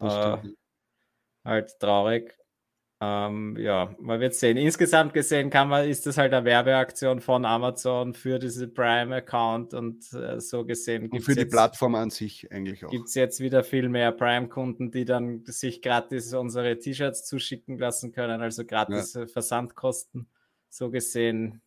Äh, 0.00 0.36
halt 1.44 1.78
traurig. 1.78 2.36
Ähm, 3.00 3.56
ja, 3.60 3.94
man 4.00 4.18
wird 4.18 4.34
sehen. 4.34 4.56
Insgesamt 4.56 5.14
gesehen 5.14 5.50
kann 5.50 5.68
man, 5.68 5.88
ist 5.88 6.04
das 6.06 6.18
halt 6.18 6.32
eine 6.34 6.44
Werbeaktion 6.44 7.20
von 7.20 7.44
Amazon 7.44 8.12
für 8.12 8.40
diese 8.40 8.66
Prime-Account 8.66 9.72
und 9.74 10.12
äh, 10.14 10.40
so 10.40 10.64
gesehen 10.64 11.08
Und 11.10 11.10
gibt 11.10 11.26
für 11.26 11.32
es 11.32 11.36
die 11.36 11.44
jetzt, 11.44 11.52
Plattform 11.52 11.94
an 11.94 12.10
sich 12.10 12.50
eigentlich 12.50 12.84
auch. 12.84 12.90
gibt's 12.90 13.14
jetzt 13.14 13.38
wieder 13.38 13.62
viel 13.62 13.88
mehr 13.88 14.10
Prime-Kunden, 14.10 14.90
die 14.90 15.04
dann 15.04 15.44
sich 15.46 15.80
gratis 15.80 16.34
unsere 16.34 16.76
T-Shirts 16.76 17.24
zuschicken 17.24 17.78
lassen 17.78 18.10
können, 18.10 18.40
also 18.42 18.64
gratis 18.64 19.14
äh, 19.14 19.28
Versandkosten. 19.28 20.28
So 20.68 20.90
gesehen 20.90 21.62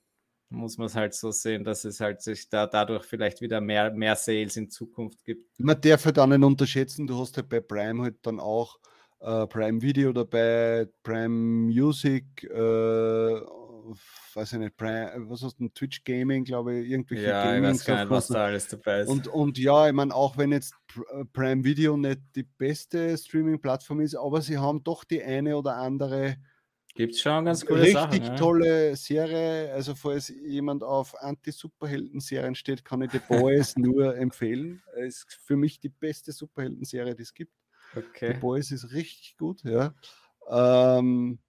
muss 0.49 0.77
man 0.77 0.87
es 0.87 0.95
halt 0.95 1.13
so 1.13 1.31
sehen, 1.31 1.63
dass 1.63 1.85
es 1.85 1.99
halt 2.01 2.21
sich 2.21 2.49
da 2.49 2.67
dadurch 2.67 3.05
vielleicht 3.05 3.41
wieder 3.41 3.61
mehr, 3.61 3.91
mehr 3.91 4.15
Sales 4.15 4.57
in 4.57 4.69
Zukunft 4.69 5.23
gibt. 5.23 5.57
Man 5.59 5.79
darf 5.79 6.05
halt 6.05 6.19
auch 6.19 6.27
nicht 6.27 6.43
unterschätzen, 6.43 7.07
du 7.07 7.17
hast 7.19 7.37
halt 7.37 7.47
bei 7.47 7.61
Prime 7.61 8.03
halt 8.03 8.17
dann 8.23 8.39
auch 8.39 8.77
äh, 9.21 9.47
Prime 9.47 9.81
Video 9.81 10.11
dabei, 10.11 10.89
Prime 11.03 11.29
Music 11.29 12.43
äh, 12.43 13.41
weiß 14.33 14.53
ich 14.53 14.59
nicht, 14.59 14.77
Prime, 14.77 15.11
was 15.29 15.41
hast 15.41 15.59
du, 15.59 15.67
Twitch 15.69 16.03
Gaming, 16.03 16.43
glaube 16.43 16.75
ich, 16.77 16.89
irgendwelche 16.89 17.29
Ja, 17.29 17.43
ich 17.43 17.61
Gaming 17.61 17.73
weiß 17.73 17.85
gar 17.85 17.99
nicht, 18.01 18.09
was 18.09 18.27
da 18.27 18.45
alles 18.45 18.67
dabei 18.67 19.01
ist. 19.01 19.09
Und, 19.09 19.27
und 19.27 19.57
ja, 19.57 19.87
ich 19.87 19.93
meine, 19.93 20.13
auch 20.13 20.37
wenn 20.37 20.51
jetzt 20.51 20.73
äh, 20.95 21.25
Prime 21.33 21.63
Video 21.63 21.97
nicht 21.97 22.21
die 22.35 22.43
beste 22.43 23.17
Streaming-Plattform 23.17 24.01
ist, 24.01 24.15
aber 24.15 24.41
sie 24.41 24.57
haben 24.57 24.83
doch 24.83 25.03
die 25.03 25.23
eine 25.23 25.57
oder 25.57 25.75
andere 25.77 26.37
Gibt 26.93 27.15
schon 27.15 27.45
ganz 27.45 27.65
coole 27.65 27.81
richtig 27.81 27.93
Sachen. 27.93 28.23
Ja. 28.23 28.35
tolle 28.35 28.95
Serie. 28.97 29.71
Also, 29.73 29.95
falls 29.95 30.27
jemand 30.27 30.83
auf 30.83 31.15
Anti-Superhelden-Serien 31.21 32.55
steht, 32.55 32.83
kann 32.83 33.01
ich 33.01 33.11
The 33.11 33.19
Boys 33.27 33.75
nur 33.77 34.15
empfehlen. 34.17 34.83
Es 34.97 35.17
ist 35.23 35.33
für 35.45 35.55
mich 35.55 35.79
die 35.79 35.89
beste 35.89 36.31
Superhelden-Serie, 36.31 37.15
die 37.15 37.23
es 37.23 37.33
gibt. 37.33 37.53
The 37.93 37.99
Okay. 37.99 38.33
Boys 38.39 38.71
ist 38.71 38.91
richtig 38.91 39.37
gut, 39.37 39.63
ja. 39.63 39.93
Ähm, 40.49 41.39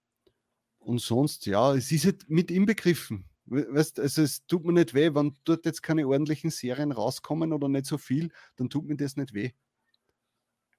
und 0.79 1.01
sonst, 1.01 1.47
ja, 1.47 1.75
es 1.75 1.91
ist 1.93 2.05
halt 2.05 2.29
mit 2.29 2.51
inbegriffen. 2.51 3.25
We- 3.47 3.67
Weißt, 3.75 3.99
also 4.01 4.23
es 4.23 4.47
tut 4.47 4.65
mir 4.65 4.73
nicht 4.73 4.95
weh, 4.95 5.13
wenn 5.15 5.37
dort 5.45 5.65
jetzt 5.67 5.83
keine 5.83 6.07
ordentlichen 6.07 6.51
Serien 6.51 6.93
rauskommen 6.93 7.53
oder 7.53 7.69
nicht 7.69 7.87
so 7.87 7.99
viel, 7.99 8.31
dann 8.57 8.71
tut 8.71 8.87
mir 8.87 8.97
das 8.97 9.17
nicht 9.17 9.35
weh. 9.35 9.51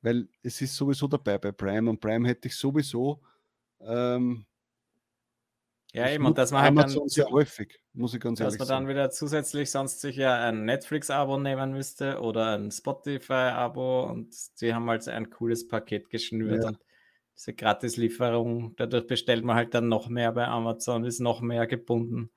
Weil 0.02 0.28
es 0.42 0.62
ist 0.62 0.76
sowieso 0.76 1.08
dabei 1.08 1.38
bei 1.38 1.52
Prime 1.52 1.90
und 1.90 2.00
Prime 2.00 2.28
hätte 2.28 2.48
ich 2.50 2.56
sowieso. 2.56 3.22
Ähm, 3.80 4.46
Ja, 5.94 6.10
eben, 6.10 6.26
und 6.26 6.38
dass 6.40 6.52
man 6.52 6.64
halt 6.64 6.78
dann, 6.78 7.08
sehr 7.08 7.28
häufig, 7.30 7.80
muss 7.94 8.14
ich 8.16 8.20
ganz 8.20 8.40
dass 8.40 8.56
ehrlich 8.56 8.60
man 8.60 8.68
dann 8.68 8.84
sagen. 8.84 8.88
wieder 8.88 9.12
zusätzlich 9.12 9.70
sonst 9.72 10.02
sich 10.02 10.16
ja 10.16 10.36
ein 10.50 10.66
Netflix-Abo 10.66 11.38
nehmen 11.38 11.72
müsste 11.74 12.20
oder 12.22 12.58
ein 12.58 12.72
Spotify-Abo 12.72 14.06
und 14.10 14.36
die 14.62 14.74
haben 14.74 14.90
halt 14.90 15.08
ein 15.08 15.30
cooles 15.30 15.68
Paket 15.68 16.10
geschnürt 16.10 16.64
Ja. 16.64 16.70
und 16.70 16.80
diese 17.38 17.54
Gratislieferung, 17.54 18.76
dadurch 18.76 19.08
bestellt 19.08 19.44
man 19.46 19.56
halt 19.56 19.74
dann 19.76 19.88
noch 19.88 20.10
mehr 20.10 20.32
bei 20.32 20.48
Amazon, 20.48 21.04
ist 21.06 21.20
noch 21.20 21.42
mehr 21.42 21.68
gebunden. 21.68 22.32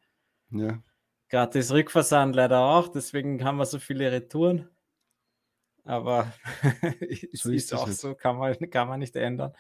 Ja. 0.50 0.82
Gratis 1.30 1.72
Rückversand 1.72 2.34
leider 2.36 2.60
auch, 2.60 2.88
deswegen 2.88 3.42
haben 3.44 3.56
wir 3.58 3.66
so 3.66 3.78
viele 3.78 4.12
Retouren. 4.12 4.68
Aber 5.84 6.32
es 7.00 7.22
So 7.42 7.50
ist 7.50 7.72
ist 7.72 7.74
auch 7.74 7.86
halt. 7.86 7.96
so, 7.96 8.14
kann 8.14 8.36
man, 8.36 8.54
kann 8.70 8.88
man 8.88 9.00
nicht 9.00 9.16
ändern. 9.16 9.52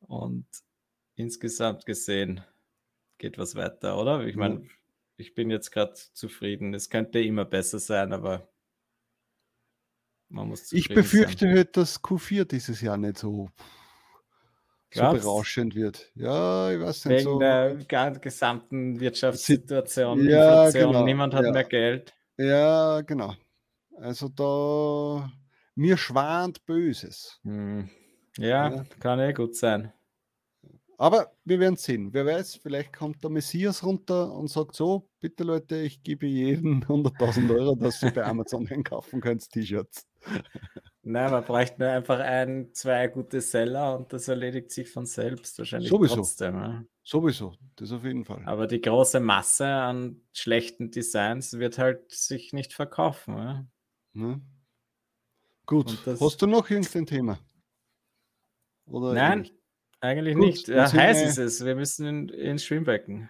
Und 0.00 0.46
insgesamt 1.16 1.86
gesehen 1.86 2.42
geht 3.18 3.38
was 3.38 3.54
weiter, 3.54 3.98
oder? 3.98 4.24
Ich 4.26 4.36
Ja. 4.36 4.40
meine, 4.40 4.66
ich 5.16 5.34
bin 5.34 5.50
jetzt 5.50 5.70
gerade 5.70 5.94
zufrieden. 5.94 6.74
Es 6.74 6.90
könnte 6.90 7.20
immer 7.20 7.44
besser 7.44 7.78
sein, 7.78 8.12
aber 8.12 8.48
man 10.28 10.48
muss 10.48 10.66
Ich 10.70 10.88
zufrieden 10.88 11.02
befürchte 11.02 11.46
sein. 11.46 11.56
halt, 11.56 11.76
dass 11.76 12.02
Q4 12.02 12.44
dieses 12.44 12.80
Jahr 12.80 12.96
nicht 12.96 13.18
so, 13.18 13.50
so 14.90 15.06
berauschend 15.08 15.74
wird. 15.74 16.10
Ja, 16.14 16.72
ich 16.72 16.80
weiß 16.80 17.04
nicht. 17.06 17.20
Wegen 17.20 17.24
So, 17.24 17.38
der 17.38 18.18
gesamten 18.20 19.00
Wirtschaftssituation, 19.00 20.20
Ja, 20.20 20.66
Inflation, 20.68 20.88
genau, 20.88 21.04
niemand 21.04 21.34
hat 21.34 21.44
ja. 21.44 21.52
mehr 21.52 21.64
Geld. 21.64 22.14
Ja, 22.38 23.00
genau. 23.02 23.34
Also 23.98 24.28
da 24.28 25.30
mir 25.74 25.96
schwant 25.96 26.64
Böses. 26.66 27.40
Hm. 27.44 27.88
Ja, 28.38 28.70
Ja. 28.70 28.84
kann 29.00 29.20
eh 29.20 29.32
gut 29.32 29.56
sein. 29.56 29.92
Aber 30.98 31.32
wir 31.44 31.60
werden 31.60 31.76
sehen. 31.76 32.12
Wer 32.12 32.24
weiß, 32.26 32.56
vielleicht 32.56 32.92
kommt 32.92 33.22
der 33.22 33.30
Messias 33.30 33.84
runter 33.84 34.32
und 34.32 34.48
sagt 34.48 34.74
so, 34.74 35.08
bitte 35.20 35.44
Leute, 35.44 35.76
ich 35.76 36.02
gebe 36.02 36.26
jedem 36.26 36.80
100.000 36.88 37.54
Euro, 37.54 37.74
dass 37.74 38.02
ihr 38.02 38.12
bei 38.12 38.24
Amazon 38.24 38.66
einkaufen 38.68 39.20
könnt, 39.20 39.50
T-Shirts. 39.50 40.06
Nein, 41.02 41.30
man 41.30 41.44
bräuchte 41.44 41.80
nur 41.80 41.90
einfach 41.90 42.18
ein, 42.18 42.70
zwei 42.72 43.06
gute 43.08 43.40
Seller 43.40 43.96
und 43.96 44.12
das 44.12 44.26
erledigt 44.26 44.70
sich 44.70 44.90
von 44.90 45.06
selbst 45.06 45.58
wahrscheinlich 45.58 45.90
Sowieso. 45.90 46.16
trotzdem. 46.16 46.54
Ja. 46.54 46.84
Sowieso, 47.04 47.54
das 47.76 47.92
auf 47.92 48.02
jeden 48.02 48.24
Fall. 48.24 48.42
Aber 48.46 48.66
die 48.66 48.80
große 48.80 49.20
Masse 49.20 49.66
an 49.66 50.22
schlechten 50.32 50.90
Designs 50.90 51.58
wird 51.58 51.78
halt 51.78 52.10
sich 52.10 52.52
nicht 52.52 52.72
verkaufen. 52.72 53.36
Ja. 53.36 53.66
Ne? 54.14 54.40
Gut, 55.66 55.98
hast 56.06 56.42
du 56.42 56.46
noch 56.46 56.70
irgendein 56.70 57.06
Thema? 57.06 57.38
Oder 58.86 59.12
Nein, 59.12 59.38
ähnlich? 59.38 59.55
Eigentlich 60.00 60.34
Gut, 60.34 60.44
nicht. 60.46 60.68
Ja, 60.68 60.90
heiß 60.92 61.22
ist 61.22 61.38
es. 61.38 61.64
Wir 61.64 61.74
müssen 61.74 62.06
in, 62.06 62.28
ins 62.28 62.64
Schwimmbecken. 62.64 63.28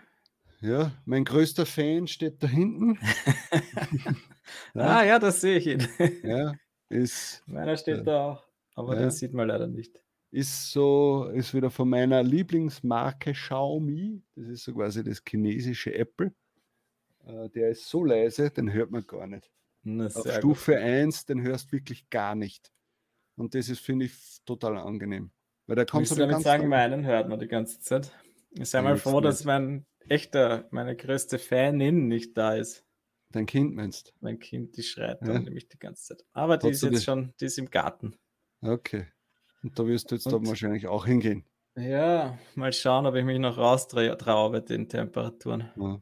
Ja, 0.61 0.93
mein 1.05 1.25
größter 1.25 1.67
Fan 1.67 2.07
steht 2.07 2.43
da 2.43 2.47
hinten. 2.49 2.99
Ah 4.75 5.05
ja, 5.05 5.19
das 5.19 5.41
sehe 5.41 5.59
ich 5.59 5.67
ihn. 5.67 5.87
Ja, 6.23 6.55
ist, 6.89 7.43
Meiner 7.47 7.77
steht 7.77 7.99
Ja. 7.99 8.03
da 8.05 8.25
auch. 8.33 8.47
Aber 8.75 8.95
Ja. 8.95 9.01
den 9.03 9.11
sieht 9.11 9.33
man 9.33 9.49
leider 9.49 9.67
nicht. 9.67 10.01
ist 10.31 10.71
so, 10.71 11.25
ist 11.35 11.55
wieder 11.55 11.71
von 11.71 11.89
meiner 11.89 12.23
Lieblingsmarke 12.23 13.33
Xiaomi. 13.33 14.23
Das 14.35 14.49
ist 14.49 14.65
so 14.65 14.75
quasi 14.75 15.03
das 15.03 15.23
chinesische 15.29 15.95
Apple. 15.95 16.33
Äh, 17.25 17.49
der 17.51 17.71
ist 17.71 17.89
so 17.89 18.05
leise, 18.05 18.51
den 18.51 18.73
hört 18.73 18.91
man 18.91 19.07
gar 19.07 19.27
nicht. 19.27 19.51
Na, 19.83 20.07
Auf 20.07 20.13
sehr 20.13 20.35
gut. 20.41 20.57
Stufe 20.59 20.79
1, 20.79 21.25
den 21.27 21.43
hörst 21.43 21.69
du 21.69 21.77
wirklich 21.77 22.09
gar 22.11 22.35
nicht. 22.35 22.71
Und 23.37 23.55
das 23.55 23.69
ist, 23.69 23.81
finde 23.81 24.07
ich, 24.07 24.15
total 24.45 24.77
angenehm. 24.77 25.31
Weil 25.67 25.77
da 25.77 25.85
Willst 25.93 26.13
du 26.13 26.17
damit 26.17 26.43
sagen, 26.43 26.69
meinen 26.69 27.05
hört 27.05 27.29
man 27.29 27.39
die 27.41 27.49
ganze 27.49 27.81
Zeit? 27.81 28.13
Ich 28.51 28.69
sei 28.71 28.83
mal 28.83 28.97
froh, 28.97 29.21
dass 29.21 29.45
mein 29.45 29.85
echter, 30.09 30.67
meine 30.71 30.97
größte 30.97 31.39
Fanin 31.39 32.07
nicht 32.09 32.37
da 32.37 32.55
ist. 32.55 32.85
dein 33.33 33.45
Kind 33.47 33.75
meinst. 33.75 34.15
Mein 34.21 34.39
Kind, 34.39 34.77
die 34.77 34.83
schreit 34.85 35.21
Ja. 35.21 35.33
dann 35.35 35.43
nämlich 35.43 35.69
die 35.69 35.79
ganze 35.79 36.05
Zeit. 36.05 36.25
Aber 36.33 36.57
die 36.57 36.69
Hat 36.69 36.73
ist 36.75 36.83
jetzt 36.85 37.01
die- 37.01 37.05
schon, 37.05 37.35
die 37.41 37.47
ist 37.47 37.59
im 37.59 37.69
Garten. 37.71 38.15
Okay. 38.63 39.09
Und 39.63 39.77
da 39.79 39.87
wirst 39.87 40.11
du 40.11 40.15
jetzt 40.15 40.27
Und- 40.27 40.33
dann 40.33 40.47
wahrscheinlich 40.47 40.87
auch 40.87 41.05
hingehen. 41.07 41.45
Ja, 41.77 42.39
mal 42.55 42.73
schauen, 42.73 43.05
ob 43.05 43.15
ich 43.17 43.25
mich 43.25 43.39
noch 43.41 43.59
raustraue 43.59 44.51
bei 44.51 44.61
den 44.61 44.89
Temperaturen. 44.89 45.71
Ja. 45.77 46.01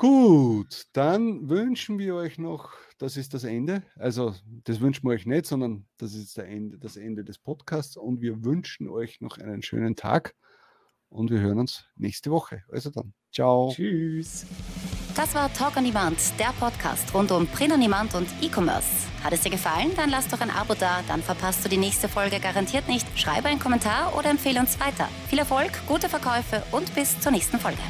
Gut, 0.00 0.86
dann 0.94 1.50
wünschen 1.50 1.98
wir 1.98 2.14
euch 2.14 2.38
noch, 2.38 2.72
das 2.96 3.18
ist 3.18 3.34
das 3.34 3.44
Ende. 3.44 3.82
Also, 3.96 4.34
das 4.64 4.80
wünschen 4.80 5.06
wir 5.06 5.10
euch 5.10 5.26
nicht, 5.26 5.44
sondern 5.44 5.84
das 5.98 6.14
ist 6.14 6.38
der 6.38 6.48
Ende, 6.48 6.78
das 6.78 6.96
Ende 6.96 7.22
des 7.22 7.38
Podcasts. 7.38 7.98
Und 7.98 8.22
wir 8.22 8.42
wünschen 8.42 8.88
euch 8.88 9.20
noch 9.20 9.36
einen 9.36 9.60
schönen 9.62 9.96
Tag. 9.96 10.34
Und 11.10 11.30
wir 11.30 11.40
hören 11.40 11.58
uns 11.58 11.84
nächste 11.96 12.30
Woche. 12.30 12.62
Also 12.72 12.88
dann, 12.88 13.12
ciao. 13.30 13.74
Tschüss. 13.74 14.46
Das 15.14 15.34
war 15.34 15.52
Talk 15.52 15.76
on 15.76 15.84
Demand, 15.84 16.16
der 16.38 16.54
Podcast 16.58 17.12
rund 17.12 17.30
um 17.30 17.46
Print 17.46 17.74
on 17.74 17.80
Demand 17.82 18.14
und 18.14 18.28
E-Commerce. 18.40 18.88
Hat 19.22 19.34
es 19.34 19.42
dir 19.42 19.50
gefallen? 19.50 19.90
Dann 19.96 20.08
lass 20.08 20.28
doch 20.28 20.40
ein 20.40 20.50
Abo 20.50 20.72
da, 20.72 21.02
dann 21.08 21.20
verpasst 21.20 21.62
du 21.62 21.68
die 21.68 21.76
nächste 21.76 22.08
Folge 22.08 22.40
garantiert 22.40 22.88
nicht. 22.88 23.06
Schreibe 23.18 23.48
einen 23.48 23.60
Kommentar 23.60 24.16
oder 24.16 24.30
empfehle 24.30 24.60
uns 24.60 24.80
weiter. 24.80 25.10
Viel 25.28 25.40
Erfolg, 25.40 25.72
gute 25.86 26.08
Verkäufe 26.08 26.62
und 26.72 26.94
bis 26.94 27.20
zur 27.20 27.32
nächsten 27.32 27.58
Folge. 27.58 27.82